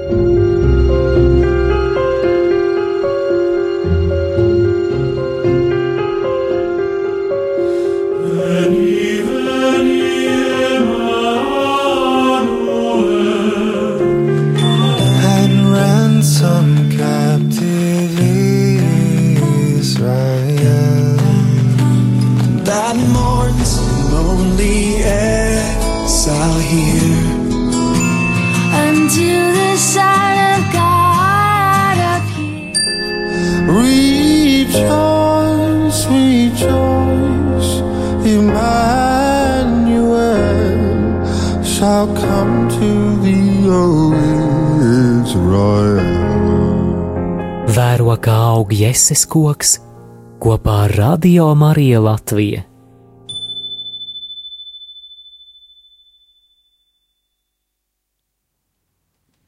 shall 42.02 42.16
come 42.16 42.68
to 42.70 42.90
thee, 43.22 43.70
O 43.70 44.14
Israel. 45.22 46.02
Vēro 47.72 48.16
kā 48.26 48.38
aug 48.56 48.74
jēzus 48.74 49.28
koks 49.30 49.78
kopā 50.42 50.78
ar 50.88 50.96
Radio 50.98 51.52
Mariju 51.56 52.02
Latviju. 52.08 52.71